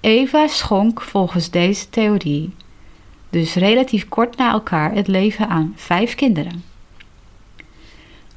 Eva 0.00 0.46
schonk 0.46 1.00
volgens 1.00 1.50
deze 1.50 1.90
theorie 1.90 2.52
dus 3.30 3.54
relatief 3.54 4.08
kort 4.08 4.36
na 4.36 4.52
elkaar 4.52 4.94
het 4.94 5.08
leven 5.08 5.48
aan 5.48 5.72
vijf 5.76 6.14
kinderen. 6.14 6.64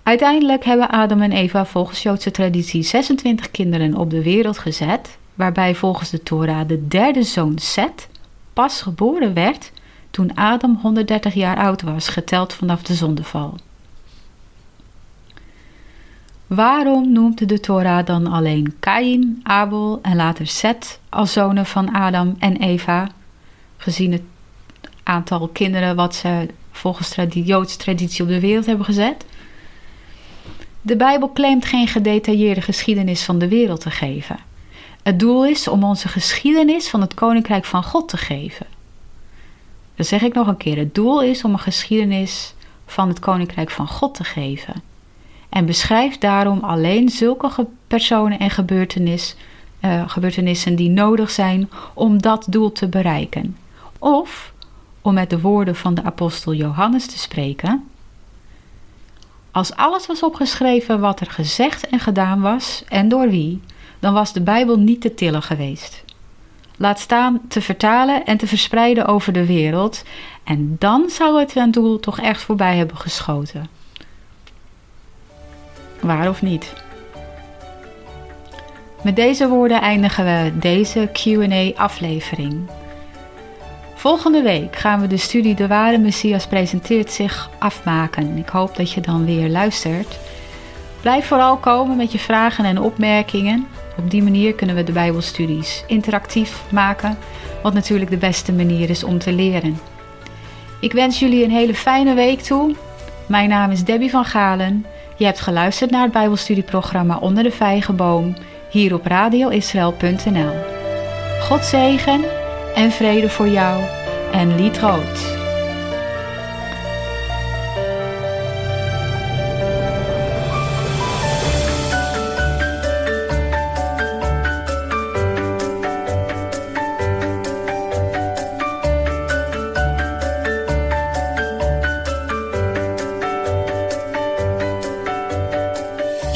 Uiteindelijk 0.04 0.66
hebben 0.66 0.90
Adam 0.90 1.22
en 1.22 1.32
Eva 1.32 1.66
volgens 1.66 2.04
Joodse 2.04 2.32
traditie 2.32 2.84
26 2.84 3.52
kinderen 3.52 3.96
op 3.96 4.10
de 4.10 4.24
wereld 4.24 4.58
gezet, 4.58 5.18
waarbij 5.34 5.76
volgens 5.76 6.10
de 6.10 6.24
Torah 6.24 6.68
de 6.68 6.88
derde 6.88 7.24
zoon 7.24 7.58
Seth 7.58 8.08
pas 8.54 8.82
geboren 8.82 9.34
werd 9.34 9.72
toen 10.14 10.36
Adam 10.36 10.80
130 10.82 11.34
jaar 11.34 11.58
oud 11.58 11.82
was, 11.82 12.08
geteld 12.08 12.54
vanaf 12.54 12.84
de 12.84 12.94
zondeval. 12.94 13.58
Waarom 16.48 17.12
noemt 17.12 17.50
de 17.50 17.60
Torah 17.60 18.06
dan 18.06 18.28
alleen 18.28 18.76
Kain, 18.80 19.40
Abel 19.44 20.00
en 20.02 20.16
later 20.16 20.48
Seth 20.48 21.00
als 21.10 21.34
zonen 21.34 21.66
van 21.66 21.94
Adam 21.94 22.36
en 22.40 22.58
Eva, 22.58 23.10
gezien 23.78 24.12
het 24.12 24.22
aantal 25.04 25.48
kinderen 25.48 25.96
wat 25.96 26.16
ze 26.16 26.48
volgens 26.72 27.10
tradi 27.10 27.44
Joodse 27.44 27.78
traditie 27.78 28.24
op 28.24 28.30
de 28.30 28.40
wereld 28.40 28.66
hebben 28.66 28.86
gezet? 28.86 29.26
De 30.82 30.96
Bijbel 30.96 31.32
claimt 31.32 31.66
geen 31.66 31.88
gedetailleerde 31.88 32.62
geschiedenis 32.62 33.24
van 33.24 33.40
de 33.40 33.48
wereld 33.48 33.82
te 33.82 33.92
geven. 33.92 34.38
Het 35.04 35.20
doel 35.20 35.46
is 35.46 35.68
om 35.68 35.84
onze 35.84 36.08
geschiedenis 36.08 36.90
van 36.90 37.02
het 37.02 37.14
Koninkrijk 37.14 37.66
van 37.66 37.84
God 37.84 38.10
te 38.10 38.18
geven. 38.18 38.73
Dat 39.96 40.08
zeg 40.08 40.22
ik 40.22 40.34
nog 40.34 40.48
een 40.48 40.58
keer. 40.58 40.78
Het 40.78 40.96
doel 40.96 41.22
is 41.22 41.44
om 41.44 41.54
een 41.54 41.60
geschiedenis 41.60 42.54
van 42.86 43.08
het 43.08 43.20
Koninkrijk 43.20 43.70
van 43.70 43.88
God 43.88 44.16
te 44.16 44.24
geven. 44.24 44.82
En 45.50 45.66
beschrijft 45.66 46.22
daarom 46.22 46.60
alleen 46.60 47.10
zulke 47.10 47.68
personen 47.88 48.40
en 48.40 48.50
gebeurtenis, 48.50 49.36
uh, 49.82 50.10
gebeurtenissen 50.10 50.76
die 50.76 50.90
nodig 50.90 51.30
zijn 51.30 51.70
om 51.94 52.22
dat 52.22 52.46
doel 52.50 52.72
te 52.72 52.88
bereiken. 52.88 53.58
Of, 54.00 54.54
om 55.02 55.14
met 55.14 55.30
de 55.30 55.42
woorden 55.42 55.76
van 55.76 55.94
de 55.94 56.04
apostel 56.04 56.54
Johannes 56.54 57.06
te 57.06 57.18
spreken, 57.18 57.88
als 59.52 59.76
alles 59.76 60.08
was 60.08 60.24
opgeschreven 60.24 61.00
wat 61.00 61.20
er 61.20 61.32
gezegd 61.32 61.88
en 61.88 62.00
gedaan 62.00 62.42
was 62.42 62.84
en 62.88 63.08
door 63.08 63.30
wie, 63.30 63.62
dan 64.00 64.14
was 64.14 64.34
de 64.34 64.42
Bijbel 64.42 64.80
niet 64.80 65.02
te 65.02 65.14
tillen 65.14 65.42
geweest. 65.42 66.04
Laat 66.78 67.00
staan 67.00 67.42
te 67.48 67.62
vertalen 67.62 68.26
en 68.26 68.38
te 68.38 68.48
verspreiden 68.48 69.06
over 69.06 69.34
de 69.34 69.46
wereld, 69.46 70.04
en 70.44 70.76
dan 70.80 71.10
zou 71.10 71.40
het 71.40 71.52
zijn 71.52 71.72
doel 71.72 72.00
toch 72.00 72.20
echt 72.20 72.42
voorbij 72.42 72.78
hebben 72.78 72.98
geschoten. 72.98 73.70
Waar 76.00 76.30
of 76.30 76.42
niet? 76.42 76.74
Met 79.04 79.16
deze 79.16 79.48
woorden 79.48 79.82
eindigen 79.82 80.26
we 80.26 80.58
deze 80.60 81.10
QA-aflevering. 81.12 82.70
Volgende 83.96 84.42
week 84.42 84.76
gaan 84.76 85.02
we 85.02 85.08
de 85.08 85.18
studie 85.18 85.56
De 85.56 85.68
Ware 85.68 85.98
Messias 85.98 86.48
presenteert 86.48 87.12
zich 87.12 87.50
afmaken. 87.60 88.38
Ik 88.38 88.50
hoop 88.50 88.76
dat 88.76 88.92
je 88.92 89.02
dan 89.02 89.26
weer 89.26 89.50
luistert. 89.50 90.20
Blijf 91.02 91.26
vooral 91.26 91.58
komen 91.58 91.98
met 91.98 92.12
je 92.12 92.20
vragen 92.20 92.66
en 92.66 92.82
opmerkingen. 92.82 93.68
Op 93.98 94.12
die 94.12 94.24
manier 94.24 94.54
kunnen 94.54 94.76
we 94.76 94.84
de 94.84 94.92
Bijbelstudies 94.92 95.84
interactief 95.88 96.64
maken, 96.72 97.18
wat 97.62 97.74
natuurlijk 97.74 98.12
de 98.12 98.18
beste 98.18 98.54
manier 98.54 98.90
is 98.90 99.04
om 99.04 99.20
te 99.20 99.32
leren. 99.32 99.80
Ik 100.80 100.92
wens 100.94 101.20
jullie 101.20 101.44
een 101.44 101.52
hele 101.52 101.76
fijne 101.76 102.14
week 102.14 102.42
toe. 102.42 102.76
Mijn 103.26 103.50
naam 103.50 103.72
is 103.72 103.84
Debbie 103.84 104.10
van 104.10 104.26
Galen. 104.26 104.86
Je 105.16 105.26
hebt 105.26 105.40
geluisterd 105.40 105.92
naar 105.92 106.04
het 106.04 106.12
Bijbelstudieprogramma 106.12 107.18
Onder 107.18 107.44
de 107.44 107.52
Vijgenboom 107.52 108.36
hier 108.70 108.94
op 108.94 109.06
radioisrael.nl. 109.06 110.54
God 111.42 111.66
zegen 111.66 112.22
en 112.76 112.92
vrede 112.92 113.30
voor 113.30 113.48
jou 113.48 113.84
en 114.32 114.56
lied 114.56 114.78
rood. 114.78 115.43